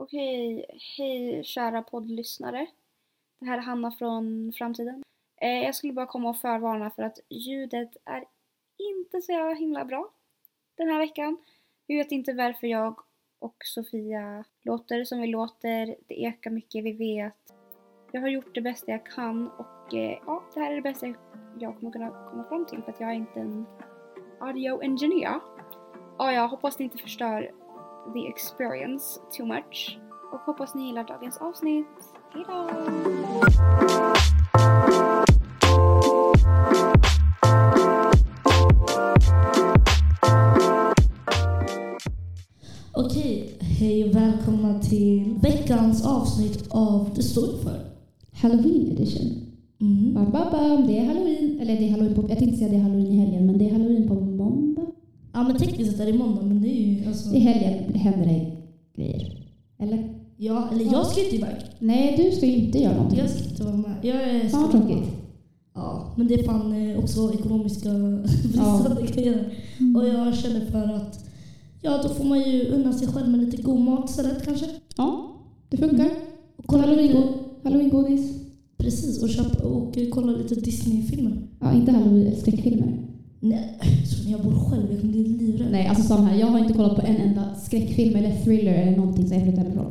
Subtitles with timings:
[0.00, 0.64] Okej,
[0.96, 2.66] hej kära poddlyssnare.
[3.38, 5.02] Det här är Hanna från framtiden.
[5.40, 8.24] Eh, jag skulle bara komma och förvarna för att ljudet är
[8.78, 10.10] inte så himla bra
[10.74, 11.36] den här veckan.
[11.86, 13.00] Vi vet inte varför jag
[13.38, 15.96] och Sofia låter som vi låter.
[16.06, 17.54] Det ekar mycket, vi vet.
[18.12, 21.06] Jag har gjort det bästa jag kan och eh, ja, det här är det bästa
[21.58, 23.66] jag kommer kunna komma fram till för att jag är inte en
[24.40, 25.40] audio engineer.
[26.18, 27.52] Ja, jag hoppas ni inte förstör
[28.14, 29.98] the experience too much.
[30.32, 31.86] Och hoppas ni gillar dagens avsnitt.
[32.32, 32.70] Hejdå!
[42.92, 47.78] Okej, hej och välkomna till veckans avsnitt av Det står för.
[48.32, 49.48] Halloween edition.
[49.80, 50.14] Mm.
[50.14, 50.86] Bam, bam, bam.
[50.86, 51.60] Det är halloween.
[51.60, 52.28] Eller det är halloween på...
[52.28, 54.27] Jag tänkte säga det är halloween i helgen, men det är halloween på.
[55.38, 57.34] Ja men tekniskt sett är det måndag men det är ju alltså...
[57.34, 58.56] I helgen händer det
[59.02, 59.46] grejer.
[59.78, 60.14] Eller?
[60.36, 61.54] Ja, eller jag ska inte iväg.
[61.78, 63.18] Nej, du ska inte göra någonting.
[63.18, 63.94] Jag ska inte vara med.
[64.02, 65.08] Jag är Fan vad tråkigt.
[65.74, 67.88] Ja, men det är fan eh, också ekonomiska
[68.42, 69.52] bristande grejer.
[69.96, 71.24] Och jag känner för att
[71.82, 74.66] ja, då får man ju unna sig själv med lite god mat istället kanske.
[74.96, 75.30] Ja,
[75.68, 76.10] det funkar.
[76.56, 77.32] Och kolla lite, Halloween-
[77.62, 78.30] Halloween-godis.
[78.76, 81.42] precis, och, köpa, och kolla lite Disney-filmer.
[81.60, 83.07] Ja, inte halloween-skräckfilmer.
[83.40, 85.68] Nej, så när jag bor själv, jag kommer bli livrädd.
[85.70, 86.38] Nej, alltså samma här.
[86.38, 89.62] Jag har inte kollat på en enda skräckfilm eller thriller eller någonting sen jag flyttade
[89.68, 89.90] hemifrån.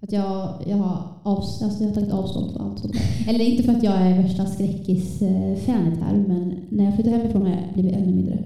[0.00, 2.94] För att jag, jag, har avs- alltså jag har tagit avstånd från allt sånt.
[3.28, 7.48] Eller inte för att jag är värsta skräckis-fanet här, men när jag flyttade hemifrån har
[7.50, 8.38] jag blivit ännu mindre.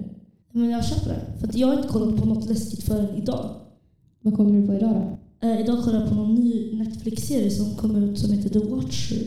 [0.51, 1.39] Men jag köper det.
[1.39, 3.49] För att jag har inte kollat på något läskigt förrän idag.
[4.21, 4.93] Vad kollar du på idag
[5.41, 5.47] då?
[5.47, 9.23] Eh, idag kollade jag på någon ny Netflix-serie som kom ut som heter The Watcher.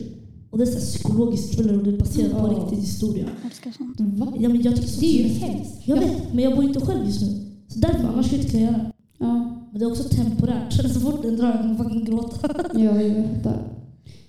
[0.53, 2.59] Och det är så här psykologisk thriller och det är baserat på Ja.
[2.59, 3.23] riktig historia.
[3.37, 3.99] Jag älskar sånt.
[3.99, 4.33] Va?
[4.39, 5.87] Ja, men jag tycker sånt Det är ju hemskt.
[5.87, 7.27] Jag vet, men jag bor inte själv just nu.
[7.67, 8.91] Så därför, annars skulle jag inte kunna göra det.
[9.17, 9.33] Ja,
[9.71, 10.73] Men det är också temporärt.
[10.73, 12.69] Så fort den drar jag kommer fucking gråta.
[12.79, 13.63] ja jag fattar.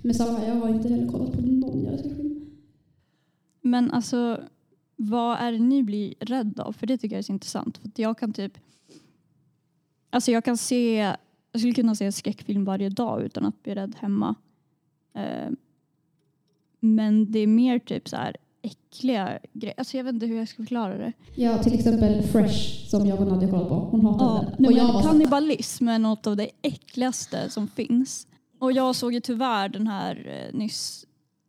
[0.03, 2.47] Men samma, jag har inte heller kollat på någon jävla skräckfilm.
[3.63, 4.41] Men alltså,
[4.97, 6.73] vad är det ni blir rädda av?
[6.73, 7.79] För det tycker jag är så intressant.
[7.79, 8.59] För att jag kan typ...
[10.11, 10.95] Alltså jag kan se...
[11.53, 14.35] Jag skulle kunna se en skräckfilm varje dag utan att bli rädd hemma.
[15.15, 15.51] Eh,
[16.85, 19.75] men det är mer typ så här äckliga grejer.
[19.79, 21.13] Alltså jag vet inte hur jag ska förklara det.
[21.35, 23.75] Ja, till exempel Fresh som jag och Nadia kollat på.
[23.75, 24.67] Hon hatade Ja, den.
[24.67, 28.27] Och jag var så- kannibalism är något av det äckligaste som finns.
[28.61, 31.05] Och jag såg ju tyvärr den här eh, nyss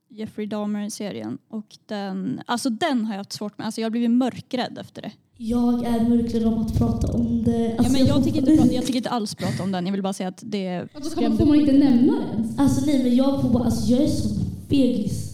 [0.09, 3.65] Jeffrey Dahmer-serien och den, alltså den har jag haft svårt med.
[3.65, 5.11] Alltså jag har blivit mörkrädd efter det.
[5.37, 7.51] Jag är mörkrädd om att prata om det.
[7.67, 9.85] Ja, Alltså, men jag, tycker inte, prata- jag tycker inte alls prata om den.
[9.85, 12.53] Jag vill bara säga att det Alltså, får man inte nämna den?
[12.57, 13.63] Alltså nej, men jag får bara...
[13.63, 15.31] Alltså jag är sån fegis.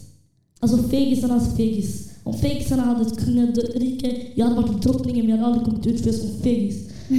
[0.60, 2.12] Alltså fegisarnas fegis.
[2.24, 6.02] Om fegisarna hade ett kungarike, jag hade varit drottningen men jag hade aldrig kommit ut
[6.02, 6.90] för jag är sån fegis.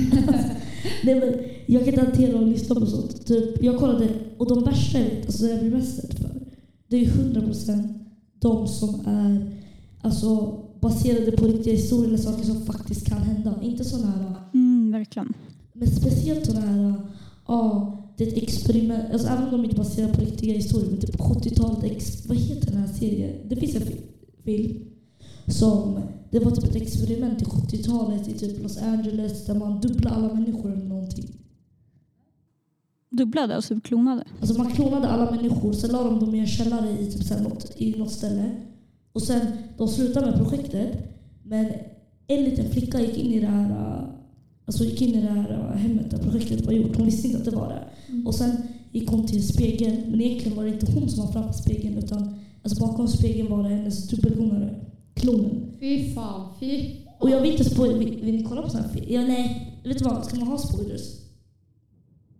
[1.04, 1.34] nej, men
[1.66, 3.26] jag kan inte hantera att lyssna på sånt.
[3.26, 4.08] Typ, jag kollade,
[4.38, 6.30] och de värsta alltså jag blir mest rädd för,
[6.88, 7.88] det är ju 100%
[8.40, 9.50] de som är
[10.02, 13.54] alltså, baserade på riktiga historier eller saker som faktiskt kan hända.
[13.62, 15.34] Inte sådana här Mm, verkligen.
[15.72, 16.94] men speciellt sådana här,
[17.46, 19.12] ja, det är ett experiment.
[19.12, 22.26] Alltså även om de inte är baserade på riktiga historier, men typ på 70-talet, ex-
[22.26, 23.36] vad heter den här serien?
[23.48, 24.00] Det finns en fi-
[24.44, 24.84] film
[25.46, 26.00] som,
[26.30, 30.34] det var typ ett experiment i 70-talet i typ Los Angeles där man dubblade alla
[30.34, 31.28] människor eller någonting.
[33.10, 34.24] Dubblade, alltså klonade.
[34.40, 37.40] Alltså man klonade alla människor, sen la de dem i en källare i, typ så
[37.42, 38.50] något, i något ställe.
[39.12, 39.40] Och sen,
[39.78, 40.88] de slutade med projektet.
[41.44, 41.66] Men
[42.26, 44.04] en liten flicka gick in i det här, äh,
[44.66, 46.96] alltså gick in i det här äh, hemmet där projektet var gjort.
[46.96, 47.82] Hon visste inte att det var det.
[48.26, 48.50] Och sen
[48.92, 52.34] gick hon till spegeln, men egentligen var det inte hon som var framför spegeln utan
[52.62, 54.74] alltså bakom spegeln var det hennes dubbelgångare,
[55.14, 55.66] klonen.
[55.80, 56.90] Fy fan, fy.
[57.18, 59.04] Och jag vill inte spoila, vill, vill ni kolla på sån här?
[59.08, 60.24] Ja, nej, vet du vad?
[60.24, 61.02] Ska man ha spoilers?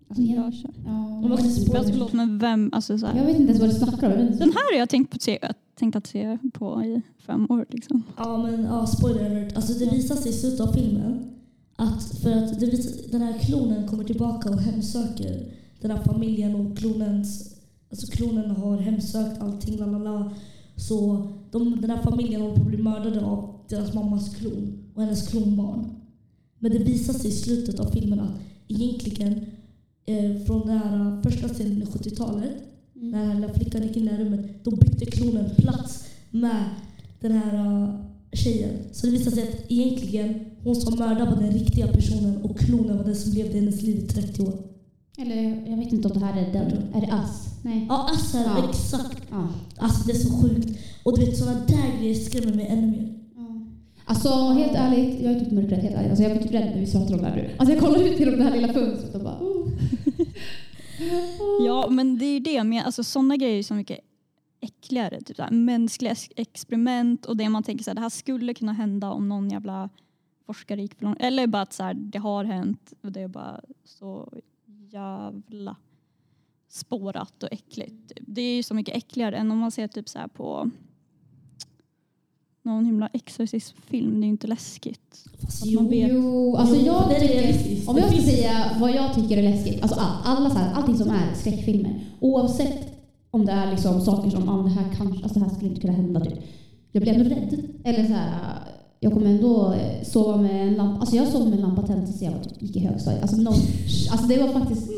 [0.08, 0.70] Alltså, jag, Jag kör.
[0.84, 2.12] ja, Men spoilers?
[2.12, 3.26] men vem, alltså så jag här.
[3.26, 4.20] vet inte ens vad du snackar om.
[4.20, 5.38] Jag Den här har jag tänkt, på, att se,
[5.78, 8.02] tänkt att se på i fem år liksom.
[8.16, 9.56] Ja, men ja, spoiler alert.
[9.56, 11.24] Alltså det visar sig i slutet av filmen
[11.82, 16.55] att för att det visar, den här klonen kommer tillbaka och hemsöker den här familjen
[16.55, 17.56] och klonens,
[17.90, 20.34] alltså klonen har hemsökt allting, la la la.
[20.76, 25.02] Så de, den här familjen håller på att bli mördade av deras mammas klon och
[25.02, 25.90] hennes klonbarn.
[26.58, 29.32] Men det visar sig i slutet av filmen att egentligen
[30.06, 32.52] eh, från den här första scenen i 70-talet
[32.93, 36.64] när den här flickan gick in i det här rummet, då bytte klonen plats med
[37.20, 37.94] den här uh,
[38.32, 38.78] tjejen.
[38.93, 42.97] Så det visade sig att egentligen hon som mördade var den riktiga personen och klonen
[42.97, 44.53] var den som levde hennes liv i 30 år.
[45.19, 46.73] Eller jag vet inte om det här är den.
[46.94, 47.47] Är det Us?
[47.62, 47.87] Nej.
[47.88, 48.69] Ja, alltså Ja.
[48.70, 49.23] exakt.
[49.31, 49.49] Ja.
[49.76, 50.79] Alltså det är så sjukt.
[51.05, 53.09] Och du vet sådana där grejer skrämmer mig ännu mer.
[54.05, 56.11] Alltså helt ärligt, jag är typ mörkrädd helt ärligt.
[56.11, 57.50] Alltså, jag blir typ rädd när vi pratar om det här nu.
[57.59, 59.38] Alltså jag kollar ut genom det här lilla fönstret och bara...
[59.41, 59.69] Oh.
[61.67, 62.64] Ja, men det är ju det.
[62.64, 63.99] Men alltså, sådana grejer är så mycket
[64.61, 65.20] äckligare.
[65.20, 68.55] Typ så här, mänskliga ex- experiment och det man tänker så här, det här skulle
[68.55, 69.91] kunna hända om någon jävla
[70.52, 71.20] forskare gick för långt.
[71.20, 74.32] Eller bara att så här, det har hänt och det är bara så
[74.90, 75.76] jävla
[76.69, 78.12] spårat och äckligt.
[78.20, 80.70] Det är ju så mycket äckligare än om man ser typ så här på
[82.62, 84.20] någon himla exorcistfilm.
[84.20, 85.25] Det är ju inte läskigt.
[85.40, 86.12] Fast man vet.
[86.12, 90.00] Jo, alltså Jo, jag tycker, om jag ska säga vad jag tycker är läskigt, alltså
[90.00, 92.93] all, alla så här, allting som är skräckfilmer, oavsett
[93.31, 95.81] om det är liksom saker som, ah, det här kanske, alltså det här skulle inte
[95.81, 96.38] kunna hända typ.
[96.93, 97.81] Jag blir ändå rädd.
[97.84, 98.58] Eller så här,
[99.02, 102.06] jag kommer ändå eh, sova med en lampa, alltså jag sov med en lampa tänd
[102.06, 103.22] tills jag gick i högstadiet.
[103.22, 103.54] Alltså, någon,
[104.10, 104.90] alltså det var faktiskt,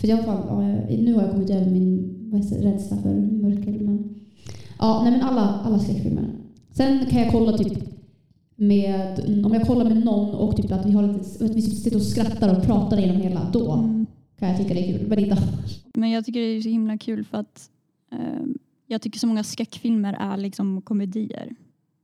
[0.00, 2.14] för jag fan, nu har jag kommit över min
[2.62, 3.78] rädsla för mörker.
[3.78, 4.14] Men,
[4.78, 6.24] ja, nej men alla, alla skräckfilmer.
[6.72, 7.72] Sen kan jag kolla typ
[8.56, 11.96] med, om jag kollar med någon och typ att vi, har lite, att vi sitter
[11.96, 14.06] och skrattar och pratar genom hela, då Mm.
[14.38, 15.08] kan jag tycka det är kul.
[15.08, 15.38] Men inte
[15.94, 17.70] Men jag tycker det är så himla kul för att
[18.12, 18.18] eh,
[18.86, 21.54] jag tycker så många skräckfilmer är liksom komedier.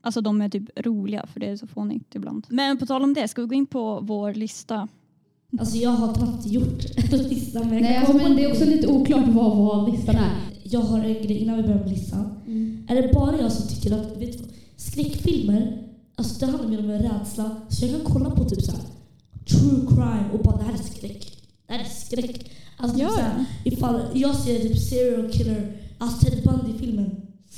[0.05, 2.47] Alltså de är typ roliga för det är så fånigt ibland.
[2.49, 4.89] Men på tal om det, ska vi gå in på vår lista?
[5.59, 7.59] Alltså jag har knappt gjort en lista.
[7.65, 10.41] Men Nej, alltså, men det är också lite oklart vad, vad listan är.
[10.63, 12.35] Jag har en grej innan vi börjar med listan.
[12.89, 14.45] Är det bara jag som tycker att vet du,
[14.77, 15.83] skräckfilmer,
[16.15, 17.51] alltså det handlar mer om en rädsla.
[17.69, 18.81] Så jag kan kolla på typ så här,
[19.47, 21.43] true crime och bara det här är skräck.
[21.67, 22.51] Det här är skräck.
[22.77, 27.11] Alltså typ Ja, så här, ifall jag ser typ serial killer, alltså Ted Bundy-filmen,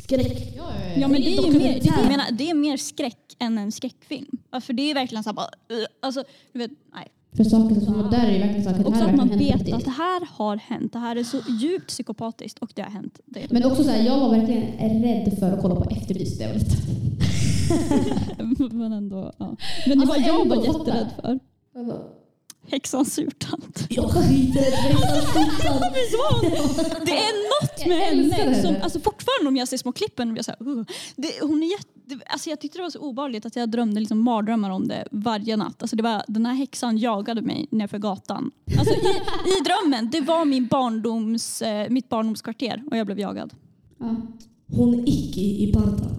[0.02, 0.52] skräck.
[0.96, 3.72] Ja men det är ju mer, det, jag menar, det är mer skräck än en
[3.72, 4.38] skräckfilm.
[4.50, 7.08] Ja, För det är verkligen så här bara, uh, alltså, du vet, nej.
[7.36, 9.72] För saker som, och där är det verkligen saker, det Också här att man vet
[9.72, 10.92] att det här har hänt.
[10.92, 13.20] Det här är så djupt psykopatiskt och det har hänt.
[13.24, 16.54] Det Men också så här, jag var verkligen rädd för att kolla på Efterlyst var
[16.54, 16.76] liten.
[18.78, 19.56] men ändå, ja.
[19.86, 21.38] Men det Alltså, var jag var jätterädd för.
[22.68, 23.86] Häxans surtant.
[23.88, 24.96] Jag skiter i det.
[27.04, 28.54] Det är något med henne.
[28.54, 28.80] Som, henne.
[28.82, 30.84] alltså fortfarande om jag ser små klippen, jag så här, uh,
[31.16, 34.18] det, hon är jätte, alltså jag tyckte det var så obehagligt att jag drömde liksom
[34.24, 35.82] mardrömmar om det varje natt.
[35.82, 38.50] Alltså det var, den här häxan jagade mig nerför gatan.
[38.78, 38.96] Alltså i,
[39.58, 43.54] I drömmen, det var min barndoms, eh, mitt barndomskvarter och jag blev jagad.
[43.98, 44.16] Ja.
[44.76, 46.10] Hon är icke i Barda.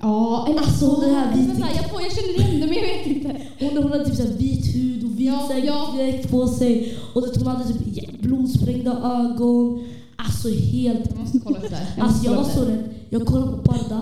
[0.00, 2.74] Ja, eller Alltså, det här Men vit- så här, jag, jag känner igen det men
[2.76, 3.42] jag vet inte.
[3.60, 4.91] Hon, hon hade typ så här vit hud
[5.22, 5.92] vit Ja, så ja.
[5.96, 6.98] dräkt på sig.
[7.14, 9.84] Och det, hon hade typ blodsprängda ögon.
[10.16, 11.10] Alltså helt...
[11.10, 11.86] Jag måste kolla upp det här.
[11.96, 12.84] Jag Alltså jag var så rädd.
[13.10, 14.00] Jag kollade på men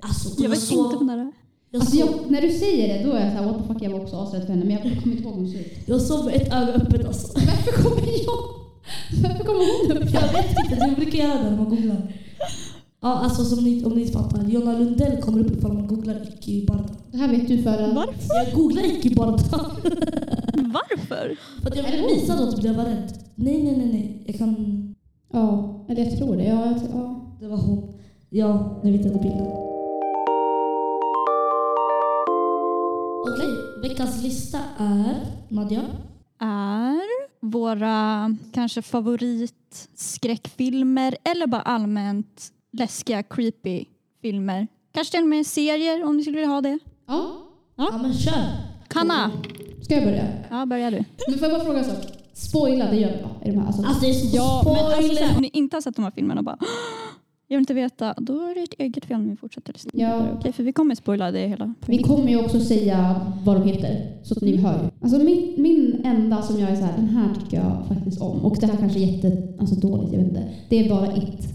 [0.00, 1.32] Alltså, Jag jag vet såg, inte det är.
[1.70, 3.82] jag, Alltså såg, jag, när du säger det då är jag såhär, what the fuck,
[3.82, 5.72] jag var också asrädd för henne men jag kommer inte ihåg hur hon ser ut.
[5.86, 7.26] jag såg med ett öga öppet alltså.
[7.34, 8.38] Varför kommer jag?
[9.22, 10.10] Varför kommer hon upp?
[10.14, 12.12] Jag vet inte, det brukar göra det när man googlar.
[13.00, 14.44] Ja, alltså som ni, om ni inte fattar.
[14.44, 16.84] Jonna Lundell kommer upp ifall man googlar icke i Barda.
[17.10, 17.94] Det här vet du för att...
[17.94, 18.34] Varför?
[18.44, 19.32] Jag googlar icke i Barda.
[20.54, 21.36] Varför?
[21.62, 22.08] För att jag det hon?
[22.08, 23.12] visa då att jag var rädd.
[23.34, 24.22] Nej, nej, nej, nej.
[24.26, 24.54] Jag kan...
[25.32, 26.44] Ja, eller jag tror det.
[26.44, 27.20] Ja, jag, ja.
[27.40, 27.94] Det var hon.
[28.30, 29.46] Ja, nu vet jag inte bilden.
[33.28, 33.48] Okej,
[33.82, 35.14] veckans lista är
[35.48, 35.82] Nadja.
[36.40, 37.00] Är
[37.40, 43.84] våra kanske favoritskräckfilmer eller bara allmänt läskiga, creepy
[44.22, 44.66] filmer.
[44.92, 46.78] Kanske till och med serier om ni skulle vilja ha det.
[47.06, 47.30] ja.
[47.80, 48.44] Ja, men kör.
[48.88, 49.30] Kanna,
[49.82, 50.24] Ska jag börja?
[50.50, 51.04] ja börjar du.
[51.28, 52.04] Men får jag bara fråga en sak?
[52.32, 53.28] Spoila, det gör vi va?
[53.44, 53.82] I de här, alltså.
[53.82, 55.14] Alltså det är så Ja, men alltså, spoiler.
[55.14, 56.58] så här, om ni inte har sett de här filmerna och bara
[57.50, 59.90] jag vill inte veta, då är det ett eget fel om vi fortsätter lyssna.
[59.94, 60.26] Ja.
[60.38, 61.74] Okej, för vi kommer spoila det hela.
[61.86, 64.90] Vi kommer ju också säga vad de heter, så att ni hör ju.
[65.02, 68.44] Alltså min, min enda som jag är så här, den här tycker jag faktiskt om.
[68.44, 70.48] Och det här kanske är jätte, alltså dåligt, jag vet inte.
[70.68, 71.48] Det är bara It.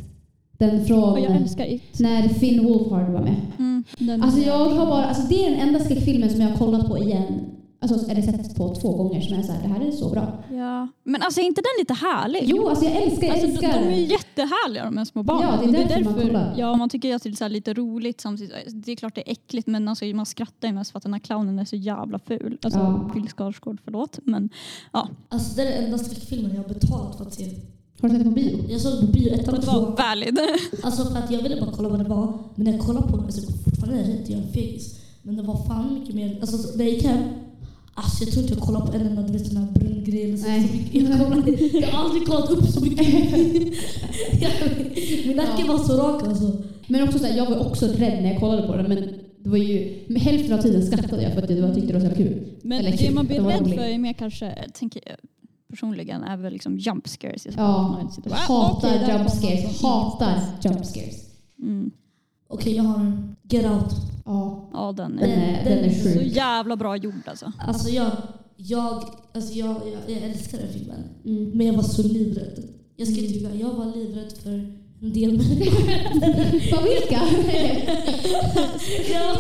[0.68, 2.00] Den från jag älskar It.
[2.00, 3.36] när Finn Wolfhard var med.
[3.60, 6.58] Mm, den Alltså jag har bara, alltså det är den enda skräckfilmen som jag har
[6.58, 7.46] kollat på igen.
[7.82, 10.10] Alltså, eller sett på två gånger som jag är så här, det här är så
[10.10, 10.44] bra.
[10.52, 10.88] Ja.
[11.04, 12.42] Men alltså är inte den lite härlig?
[12.46, 15.50] Jo, alltså jag älskar, jag Alltså, de, älskar de är jättehärliga de här små barnen.
[15.62, 16.54] Ja, det är Och därför man kollar.
[16.58, 18.54] Ja, man tycker ju att det är så lite roligt samtidigt.
[18.86, 21.14] Det är klart det är äckligt men alltså, man skrattar ju mest för att den
[21.14, 22.58] här clownen är så jävla ful.
[22.62, 23.12] Alltså Ja.
[23.14, 24.20] Bill Skarsgård, förlåt.
[24.24, 24.50] Men
[25.30, 27.46] Alltså det är den enda skräckfilmen jag har betalat för att se.
[28.04, 28.58] Har du sett den på bio?
[28.70, 29.96] Jag såg den på bio, ettan och tvåan.
[29.96, 30.40] valid.
[30.84, 32.34] Alltså för att jag ville bara kolla vad det var.
[32.56, 35.00] Men när jag kollade på den så fortfarande rädd, jag är en fegis.
[35.22, 37.24] Men det var fan mycket mer, alltså när jag gick hem.
[37.94, 40.24] Alltså jag tror inte jag kollade på en enda du vet, sån här brun grej
[40.24, 40.48] eller så.
[40.92, 43.08] Jag, kollade, jag har aldrig kollat upp så mycket.
[45.28, 46.52] Min nacke var så rak alltså.
[46.88, 48.98] Men också så här, jag var också rädd när jag kollade på den men
[49.44, 52.00] det var ju, hälften av tiden skrattade jag för att det var, jag tyckte det
[52.00, 52.44] var så kul.
[52.62, 55.18] Men Eller det kul, man blir rädd för är mer kanske, tänker jag
[55.74, 57.48] personligen, är väl liksom jump scares.
[57.58, 59.64] Ja, sitter och bara, "Ah, hatar där jump scares.
[59.64, 61.16] något." Hatar jump scares.
[61.62, 61.92] Mm.
[62.50, 63.92] Okej jag har en Get Out.
[64.26, 66.36] Ja, Ja, den den är, är, den är så sjuk.
[66.36, 67.52] jävla bra gjord alltså.
[67.68, 68.12] Alltså jag,
[68.58, 69.04] jag,
[69.34, 71.04] alltså jag, jag, jag älskar den filmen.
[71.26, 71.50] Mm.
[71.58, 72.64] Men jag var så livrädd.
[72.96, 74.52] Jag ska inte jag var livrädd för
[75.02, 76.84] en del människor.
[76.84, 77.22] Vilka?
[79.14, 79.36] ja.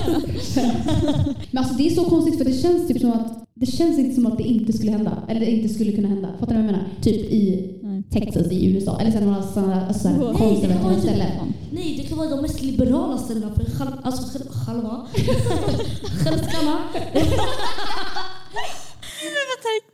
[1.51, 4.15] Men alltså det är så konstigt för det känns typ som att det känns inte
[4.15, 5.23] som att det inte skulle hända.
[5.27, 6.29] Eller inte skulle kunna hända.
[6.39, 6.89] Fattar du vad jag menar?
[7.01, 8.03] Typ i Nej.
[8.11, 8.99] Texas i USA.
[8.99, 11.53] Eller sen några sådana alltså, konservativa ställen.
[11.71, 15.07] Nej, det kan vara de mest liberala ställena för själv, alltså själv, själva.
[16.23, 16.77] Självskanna.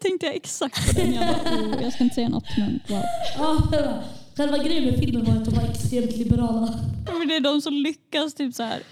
[0.02, 1.14] Tänkte jag exakt på den.
[1.14, 3.04] Jag, bara, oh, jag ska inte säga något men wow.
[3.38, 4.04] Ja,
[4.38, 6.80] själva grejen med filmen var att de var extremt liberala.
[7.20, 8.84] Men det är de som lyckas typ så här,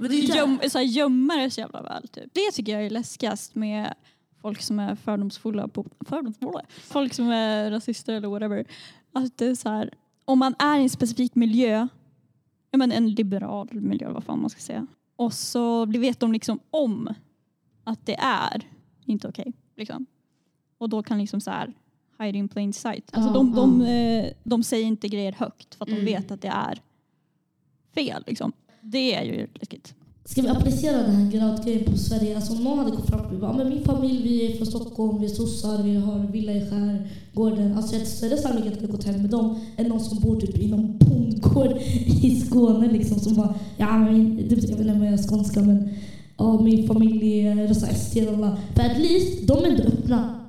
[0.00, 2.08] Men det är göm, så här, gömma det så jävla väl.
[2.08, 2.24] Typ.
[2.34, 3.94] Det tycker jag är läskigast med
[4.42, 5.68] folk som är fördomsfulla.
[5.68, 6.62] På, fördomsfulla?
[6.80, 8.64] Folk som är rasister eller whatever.
[9.12, 9.90] Att det är så här,
[10.24, 11.88] om man är i en specifik miljö,
[12.70, 14.86] ja, men en liberal miljö vad fan man ska säga.
[15.16, 17.14] Och så vet de liksom om
[17.84, 18.68] att det är
[19.04, 19.52] inte okej.
[19.76, 20.06] liksom.
[20.78, 21.72] Och då kan liksom så här
[22.18, 23.10] hide in plain sight.
[23.12, 26.04] Alltså Ja, de, de, eh, de säger inte grejer högt för att Mm.
[26.04, 26.80] de vet att det är
[27.94, 28.24] fel.
[28.26, 28.52] Liksom.
[28.82, 29.94] Det är ju läskigt.
[30.24, 32.36] Ska vi applicera den här grout-grejen på Sverige?
[32.36, 35.20] Alltså om någon hade gått fram och bara, men min familj, vi är från Stockholm,
[35.20, 37.76] vi är sossar, vi har villa i skärgården.
[37.76, 40.40] Alltså jag har större sannolikhet att jag gått hem med dem än någon som bor
[40.40, 41.76] typ i någon bondgård
[42.22, 45.60] i Skåne liksom som bara, ja men, typ, jag vet inte om jag är skånska
[45.60, 45.88] men
[46.36, 48.56] ja, min familj är röstar SD och.
[48.74, 50.40] För at least, de är ändå öppna.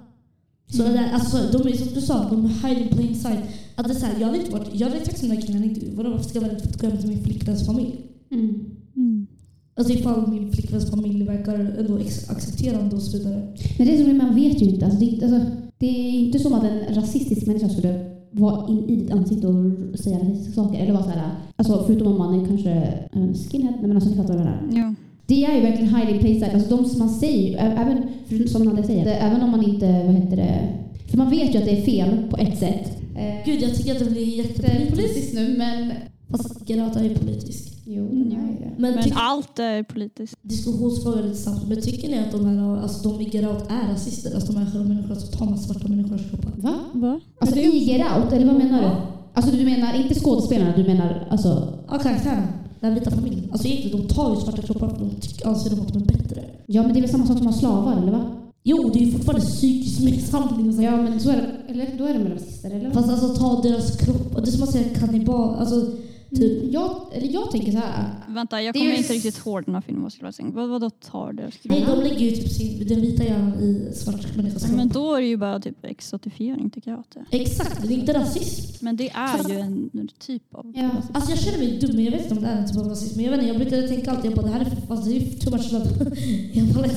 [0.67, 3.43] Så det där, alltså, de är som du sa, de är hiding plain sight.
[3.75, 5.47] Att det är så här, jag hade inte varit, jag hade sagt som den där
[5.47, 7.65] killen, inte, vadå varför ska jag vara rädd för att gå hem till min flickväns
[7.65, 7.95] familj?
[8.31, 9.27] Mm.
[9.75, 11.97] Alltså ifall min flickväns familj verkar ändå
[12.29, 13.41] accepterande och så vidare.
[13.77, 14.85] Men det är som man vet ju inte.
[14.85, 18.67] Alltså, det, är inte- alltså, det är inte som att en rasistisk människa skulle vara
[18.69, 20.79] in i ditt ansikte och säga rasistiska saker.
[20.79, 22.69] Eller vara så här, alltså, förutom om man är kanske
[23.11, 23.71] en skinhead.
[23.71, 24.69] Nej, men alltså, ni fattar vad jag menar.
[24.77, 24.95] Ja.
[25.25, 26.53] Det är ju verkligen hiding place sight.
[26.53, 30.03] Alltså de som man säger, även, för som Nadja säger, det, även om man inte,
[30.05, 30.69] vad heter det,
[31.09, 32.97] för man vet ju att det är fel på ett sätt.
[33.45, 34.95] Gud, jag tycker att det blir jättepolitiskt.
[34.95, 35.91] politiskt nu men...
[36.29, 37.77] Fast Gerata är politisk.
[37.95, 38.71] Jo, Mm, det är det.
[38.77, 40.35] Men, Men allt är politiskt.
[40.41, 41.67] diskussionsfråga lite snabbt.
[41.67, 44.35] Men tycker ni att de här, alltså de i Gerat är rasister?
[44.35, 46.51] Alltså de här själva människorna som tar med svarta människors kroppar?
[46.57, 46.73] Va?
[46.93, 47.19] Va?
[47.41, 48.89] Alltså i Get Out, eller vad menar du?
[49.33, 51.67] Alltså du menar inte skådespelarna, du menar alltså...
[51.89, 52.47] Ja, karaktären.
[52.79, 53.49] Den vita familjen.
[53.51, 56.05] Alltså egentligen, de tar ju svarta kroppar för de tycker, anser de att de är
[56.05, 56.41] bättre.
[56.65, 58.25] Ja men det är väl samma sak som att ha slavar, eller va?
[58.63, 60.81] Jo, det är ju fortfarande psykisk misshandling.
[60.83, 62.91] Ja men så är det, eller då är de rasister, eller?
[62.91, 64.41] Fast alltså ta deras kroppar.
[64.41, 65.55] Det är som att säga kannibal.
[65.55, 65.87] Alltså
[66.35, 66.61] typ.
[66.61, 68.09] Mm, jag, eller jag tänker så här.
[68.27, 70.03] Vänta, jag Det är kommer inte riktigt ihåg den här filmen.
[70.03, 70.49] Vad skulle jag säga.
[70.51, 71.51] Vad, vadå tar det?
[71.63, 74.71] Nej, de lägger ju typ sin, den vita hjärnan i svart människas.
[74.71, 77.37] Men då är det ju bara typ exotifiering tycker jag att det.
[77.37, 78.85] Exakt, det är inte rasism.
[78.85, 80.89] Men det är ju en typ av Ja.
[81.13, 82.87] Alltså jag känner mig dum, men jag vet inte om det är en typ av
[82.87, 83.15] rasism.
[83.15, 85.17] Men jag vet inte, jag brukade tänka alltid, jag bara det här är, alltså, det
[85.17, 85.85] är too much love.
[86.53, 86.87] jag bara,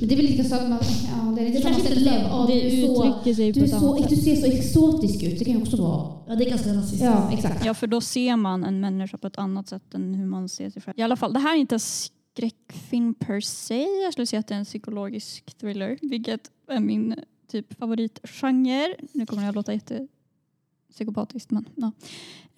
[0.00, 0.78] Men det är väl lika sak med...
[1.12, 3.06] Ja, det är lite kanske inte att är ja, det du är så...
[3.06, 5.38] uttrycker sig Du, på är ett så, du ser så exotisk ut.
[5.38, 6.12] Det kan ju också vara...
[6.26, 7.04] ja det är ganska rasistiskt.
[7.04, 7.64] Ja, exakt.
[7.64, 10.70] Ja, för då ser man en människa på ett annat sätt än hur man ser
[10.70, 10.98] sig själv.
[10.98, 13.82] I alla fall, det här är inte en skräckfilm per se.
[13.82, 17.14] Jag skulle säga att det är en psykologisk thriller, vilket är min
[17.48, 18.96] typ favoritgenre.
[19.12, 21.92] Nu kommer jag att låta jättepsykopatiskt, men ja.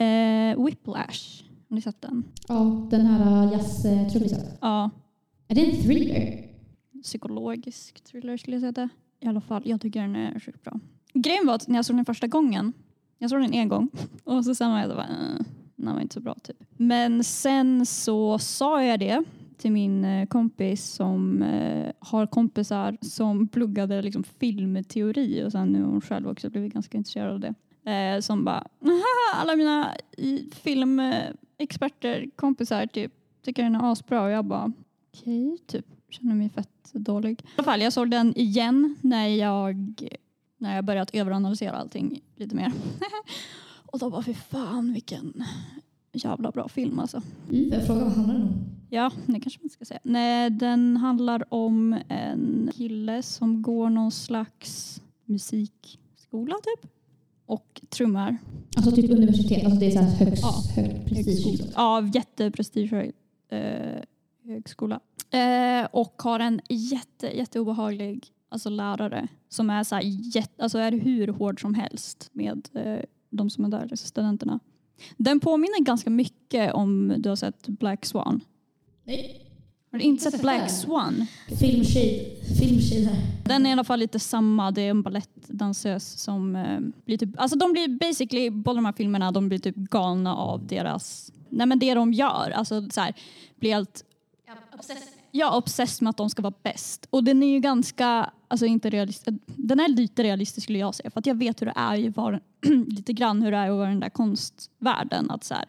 [0.04, 2.24] Eh, Whiplash, har ni sett den?
[2.48, 4.40] Ja, den här jazztrummisen.
[4.60, 4.90] Ja,
[5.48, 6.44] Är det en thriller?
[7.02, 8.88] psykologisk thriller skulle jag säga det.
[9.20, 10.80] I alla fall, jag tycker den är sjukt bra.
[11.14, 12.72] Grejen var att när jag såg den första gången,
[13.18, 13.88] jag såg den en gång
[14.24, 15.44] och så jag bara, eh,
[15.78, 16.56] den var inte så bra typ.
[16.76, 19.24] Men sen så sa jag det
[19.56, 25.82] till min eh, kompis som eh, har kompisar som pluggade liksom filmteori och sen nu
[25.82, 27.54] har hon själv också blivit ganska intresserad av det.
[27.92, 29.94] Eh, som bara, "Haha, alla mina
[30.52, 33.12] filmexperter, kompisar typ,
[33.44, 34.72] tycker den är asbra och jag bara,
[35.12, 37.40] okej, typ känner mig fett dålig.
[37.40, 40.08] I alla fall, jag såg den igen när jag,
[40.58, 42.72] när jag börjat överanalysera allting lite mer.
[43.92, 45.44] och då bara, fy fan vilken
[46.12, 47.22] jävla bra film alltså.
[47.50, 47.68] Mm.
[47.72, 48.64] Jag fråga vad handlar den om?
[48.90, 50.00] Ja, det kanske man ska säga.
[50.02, 56.90] Nej, den handlar om en kille som går någon slags musikskola typ.
[57.46, 58.38] Och trummar.
[58.76, 59.64] Alltså typ universitet.
[59.64, 60.82] Alltså det är så här högst, Ja.
[60.82, 61.60] högt prestige.
[61.74, 63.12] Ja, jätteprestige
[63.48, 64.02] eh,
[64.44, 65.00] högskola.
[65.30, 70.02] Eh, och har en jätte, jätteobehaglig alltså lärare som är, så här,
[70.34, 74.60] jätte, alltså är hur hård som helst med eh, de som är där, studenterna.
[75.16, 78.40] Den påminner ganska mycket om du har sett Black Swan.
[79.04, 79.44] Nej.
[79.90, 81.26] Har du inte sett Black Swan?
[83.06, 83.16] Här.
[83.44, 84.70] Den är i alla fall lite samma.
[84.70, 87.30] Det är en balettdansös som eh, blir typ...
[87.36, 91.32] Alltså de blir basically, båda de här filmerna, de blir typ galna av deras...
[91.48, 92.50] Nej men det de gör.
[92.50, 93.14] Alltså så här,
[93.56, 94.04] blir helt
[95.30, 97.06] jag är obsessed med att de ska vara bäst.
[97.10, 101.10] Och den är ju ganska, alltså inte realistisk, den är lite realistisk skulle jag säga.
[101.10, 102.40] För att jag vet hur det är ju var,
[102.86, 105.30] lite grann hur det är att vara i den där konstvärlden.
[105.30, 105.64] Att så här,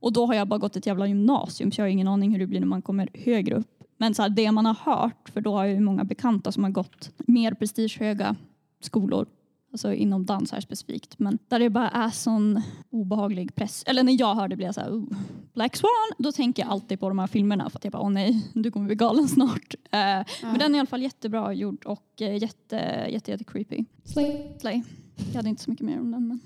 [0.00, 2.38] och då har jag bara gått ett jävla gymnasium så jag har ingen aning hur
[2.38, 3.82] det blir när man kommer högre upp.
[3.96, 6.64] Men så här, det man har hört, för då har jag ju många bekanta som
[6.64, 8.36] har gått mer prestigehöga
[8.80, 9.26] skolor.
[9.72, 11.18] Alltså inom dans här specifikt.
[11.18, 13.84] Men där det bara är sån obehaglig press.
[13.86, 15.16] Eller när jag hör det blir jag så här, oh,
[15.54, 15.88] Black Swan.
[16.18, 18.70] Då tänker jag alltid på de här filmerna för att jag bara, åh nej, du
[18.70, 19.74] kommer bli galen snart.
[19.90, 19.98] Eh,
[20.42, 22.76] Men den är i alla fall jättebra gjord och eh, jätte,
[23.10, 23.84] jätte, jätte creepy.
[24.04, 24.36] Slay.
[24.60, 24.82] Slay.
[25.30, 26.40] Jag hade inte så mycket mer om den men.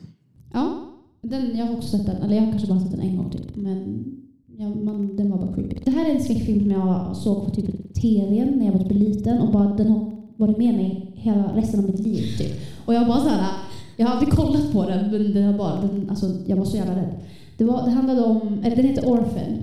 [0.53, 0.81] Ja,
[1.23, 2.17] den, jag har också sett den.
[2.23, 3.57] Eller jag har kanske bara sett den en gång typ.
[3.57, 4.05] Men
[4.57, 5.77] ja, man, den var bara creepy.
[5.85, 8.93] Det här är en skräckfilm som jag såg på typ TV när jag var typ
[8.93, 12.37] liten och bara, den har varit med mig hela resten av mitt liv.
[12.39, 12.53] Typ.
[12.87, 13.53] Och jag bara så här,
[13.97, 16.77] jag har aldrig kollat på den men den har bara, den, alltså, jag var så
[16.77, 17.15] jävla rädd.
[17.59, 19.63] Det, var, det handlade om, eller den heter Orphan.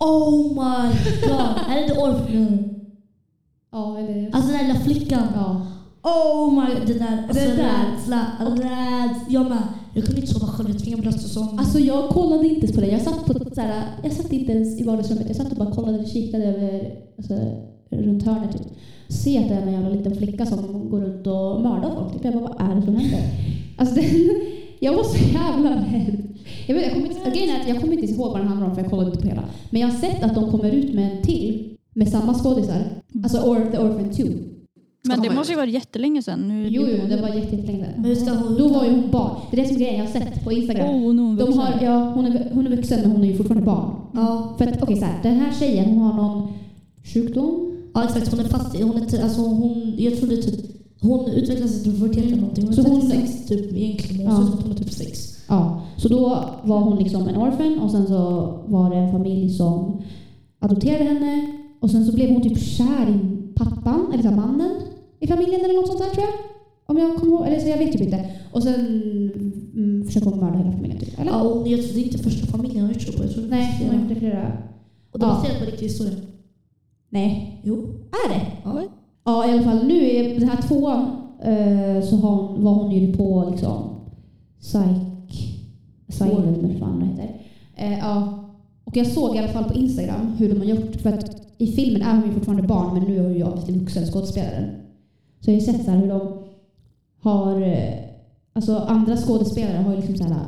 [0.00, 0.88] Oh my
[1.28, 1.56] god!
[1.70, 2.68] är det inte Orphan?
[3.72, 4.30] Ja, eller...
[4.32, 5.22] Alltså den där lilla flickan.
[5.34, 5.66] ja.
[6.02, 7.24] Oh my god, det där.
[7.28, 7.92] Alltså, där.
[7.92, 8.26] rädsla.
[9.28, 9.62] Jag med.
[9.94, 10.70] Jag kunde inte sova själv.
[10.70, 11.58] Jag tvingade bröst och sång.
[11.58, 12.86] Alltså jag kollade inte ens på det.
[12.86, 15.26] Jag satt, på, så här, jag satt inte ens i vardagsrummet.
[15.26, 17.34] Jag satt och bara kollade och kikade över, alltså,
[17.90, 18.52] runt hörnet.
[18.52, 18.62] Typ.
[19.08, 22.12] Se att det är en jävla liten flicka som går runt och mördar folk.
[22.12, 22.24] Typ.
[22.24, 23.20] Jag bara, vad är det som händer?
[23.78, 24.04] Alltså, den,
[24.80, 26.24] jag var så jävla rädd.
[26.66, 28.66] Jag, vet, jag, kommer inte, grejen är att jag kommer inte ihåg vad den handlar
[28.68, 29.44] om för jag kollade inte på hela.
[29.70, 32.84] Men jag har sett att de kommer ut med en till med samma skådisar.
[33.22, 34.24] Alltså or, The Orphan 2.
[35.04, 36.48] Men det måste ju vara jättelänge sedan.
[36.48, 37.92] Nu, Jo, jo, det var jätte- jättelänge sedan.
[37.96, 38.56] Men hur ska hon...
[38.58, 39.36] Då var ju hon barn.
[39.50, 40.86] Det är det som är grejen jag har sett på Instagram.
[40.90, 43.64] Oh, hon De har, ja, hon, är, hon är vuxen men hon är ju fortfarande
[43.66, 43.90] barn.
[44.14, 44.54] Ja.
[44.58, 46.52] För att okej så här, den här tjejen hon har någon
[47.14, 47.72] sjukdom.
[47.94, 48.30] ja, exakt.
[48.30, 48.82] Hon är fast i...
[48.82, 50.64] Hon är, alltså, hon, jag tror det är typ...
[51.00, 52.64] Hon utvecklas till pubertet eller någonting.
[52.64, 54.26] Hon Så hon- 36 typ egentligen.
[54.26, 54.36] Hon Ja.
[54.36, 55.38] ser ut som att hon är typ 6.
[55.48, 58.20] Ja, så då var hon liksom en orphan och sen så
[58.66, 60.02] var det en familj som
[60.58, 61.46] adopterade henne
[61.80, 64.70] och sen så blev hon typ kär i pappan, eller så mannen
[65.20, 66.34] i familjen eller något sånt där tror jag.
[66.86, 68.30] Om jag kommer ihåg, eller så jag vet typ inte.
[68.52, 68.74] Och sen
[69.74, 71.30] mm, försöker hon mörda hela familjen typ, eller?
[71.32, 73.22] Ja, och jag tror det är inte första familjen hon har gjort så på.
[73.24, 74.52] Jag tror Nej, hon har gjort det flera.
[75.12, 75.34] Och det är Ja.
[75.34, 76.14] baserat på riktig historia.
[77.10, 77.76] Nej, Jo.
[78.26, 78.46] är det?
[78.64, 78.82] Ja.
[79.28, 81.00] Ja, i alla fall nu i den här tvåan
[81.42, 83.82] eh, så hon, var hon ju på liksom
[84.60, 85.54] psych...
[86.08, 87.40] Asylum eller vad det heter.
[87.76, 88.44] Eh, ja.
[88.84, 90.96] Och jag såg i alla fall på Instagram hur de har gjort.
[90.96, 94.06] För att i filmen är hon ju fortfarande barn men nu är ju obviously vuxen
[94.06, 94.64] skådespelaren.
[95.40, 96.20] Så jag har ju sett så hur de
[97.20, 97.62] har...
[97.62, 97.94] eh,
[98.52, 100.44] Alltså andra skådespelare har ju liksom så här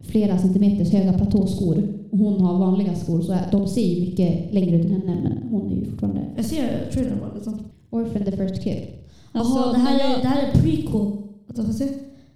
[0.00, 1.88] flera centimeters höga platåskor.
[2.12, 5.48] Och hon har vanliga skor så de ser ju mycket längre ut än henne men
[5.50, 7.58] hon är ju fortfarande Jag ser trailern bara liksom.
[7.94, 8.86] Orphan the first kid.
[9.32, 11.22] Alltså, Jaha, det, här när är, jag- det här är prequel.
[11.56, 11.88] Jag se.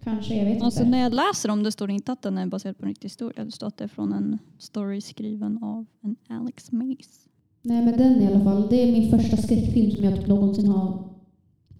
[0.04, 0.90] Kanske, jag vet Alltså inte.
[0.90, 3.06] när jag läser om det står det inte att den är baserad på en riktig
[3.08, 3.44] historia.
[3.44, 7.28] Det står att det är från en story skriven av en Alex Mace.
[7.62, 10.66] Nej men den i alla fall, det är min första skräckfilm som jag typ någonsin
[10.68, 11.08] har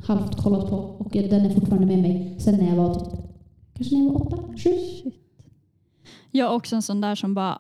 [0.06, 0.76] halvt kollat på.
[0.76, 3.20] Och den är fortfarande med mig sen när jag var typ,
[3.74, 4.70] kanske när jag var åtta, sju.
[6.30, 7.58] Jag är också en sån där som bara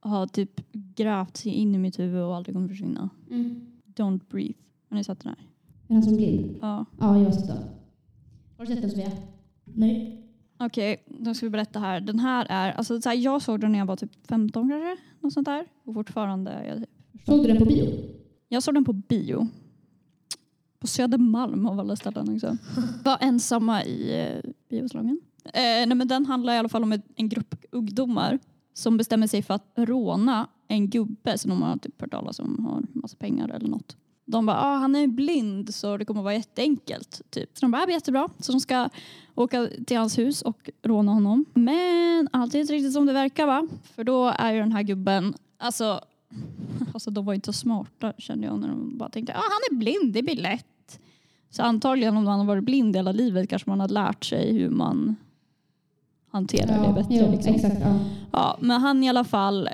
[0.00, 3.10] har typ grävt sig in i mitt huvud och aldrig kommer försvinna.
[3.96, 4.54] Don't breathe.
[4.90, 5.46] Har ni sett den här?
[5.88, 6.58] Är han som blind?
[6.62, 6.84] Ja.
[6.98, 7.56] Ja, jag har sett den.
[8.56, 9.10] Har du sett den Sofia?
[9.64, 10.22] Nej.
[10.58, 12.00] Okej, då ska vi berätta här.
[12.00, 14.96] Den här är, alltså så här, jag såg den när jag var typ 15 kanske.
[15.20, 15.66] Något sånt där.
[15.84, 16.90] Och fortfarande är jag typ
[17.26, 17.86] Såg du den på bio?
[18.48, 19.48] Jag såg den på bio.
[20.78, 22.56] På Södermalm av alla ställen också.
[23.04, 25.20] Var ensamma i eh, biosalongen.
[25.44, 28.38] Eh, nej men den handlar i alla fall om ett, en grupp ungdomar
[28.74, 32.64] som bestämmer sig för att råna en gubbe som de har typ hört talas om
[32.64, 33.96] har massa pengar eller något.
[34.26, 37.22] De bara, ah, han är blind så det kommer vara jätteenkelt.
[37.30, 37.50] Typ.
[37.54, 38.28] Så de bara, blir jättebra.
[38.38, 38.88] Så de ska
[39.34, 41.44] åka till hans hus och råna honom.
[41.54, 43.68] Men allt är inte riktigt som det verkar va?
[43.94, 46.00] För då är ju den här gubben, alltså
[46.94, 49.80] Alltså de var inte så smarta kände jag när de bara tänkte ah, han är
[49.80, 51.00] blind, det blir lätt.
[51.50, 54.70] Så antagligen om man har varit blind hela livet kanske man har lärt sig hur
[54.70, 55.16] man
[56.30, 57.14] hanterar det bättre.
[57.14, 57.54] jo, liksom.
[57.54, 57.76] exakt.
[57.80, 57.98] Ja.
[58.32, 59.68] Ja, men han i alla fall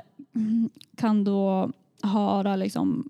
[0.95, 1.71] kan då
[2.03, 3.09] höra liksom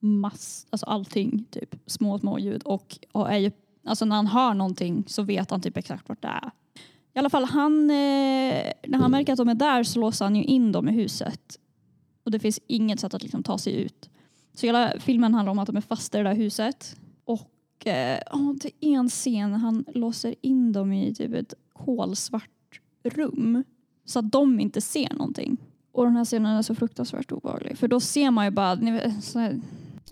[0.00, 3.50] mass, alltså allting, typ små, små ljud och, och är ju,
[3.84, 6.50] alltså när han hör någonting så vet han typ exakt vart det är.
[7.14, 10.36] I alla fall han, eh, när han märker att de är där så låser han
[10.36, 11.58] ju in dem i huset.
[12.24, 14.10] Och det finns inget sätt att liksom ta sig ut.
[14.54, 16.96] Så hela filmen handlar om att de är fast i det där huset.
[17.24, 21.54] Och eh, ja, det är en scen när han låser in dem i typ ett
[21.72, 23.64] kolsvart rum.
[24.04, 25.56] Så att de inte ser någonting.
[25.92, 27.78] Och den här scenen är så fruktansvärt obehaglig.
[27.78, 28.74] För då ser man ju bara...
[28.74, 29.60] Ni vet, så här,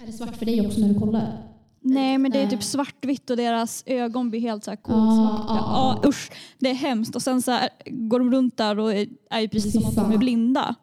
[0.00, 1.42] är det svart för dig också när du kollar?
[1.80, 5.52] nej men det är typ svartvitt och deras ögon blir helt så här kolsvarta.
[5.52, 6.30] Ah, ah, Ja, usch.
[6.58, 7.16] Det är hemskt.
[7.16, 9.94] Och sen så här, går de runt där och är, är ju precis som att
[9.96, 10.74] de är blinda.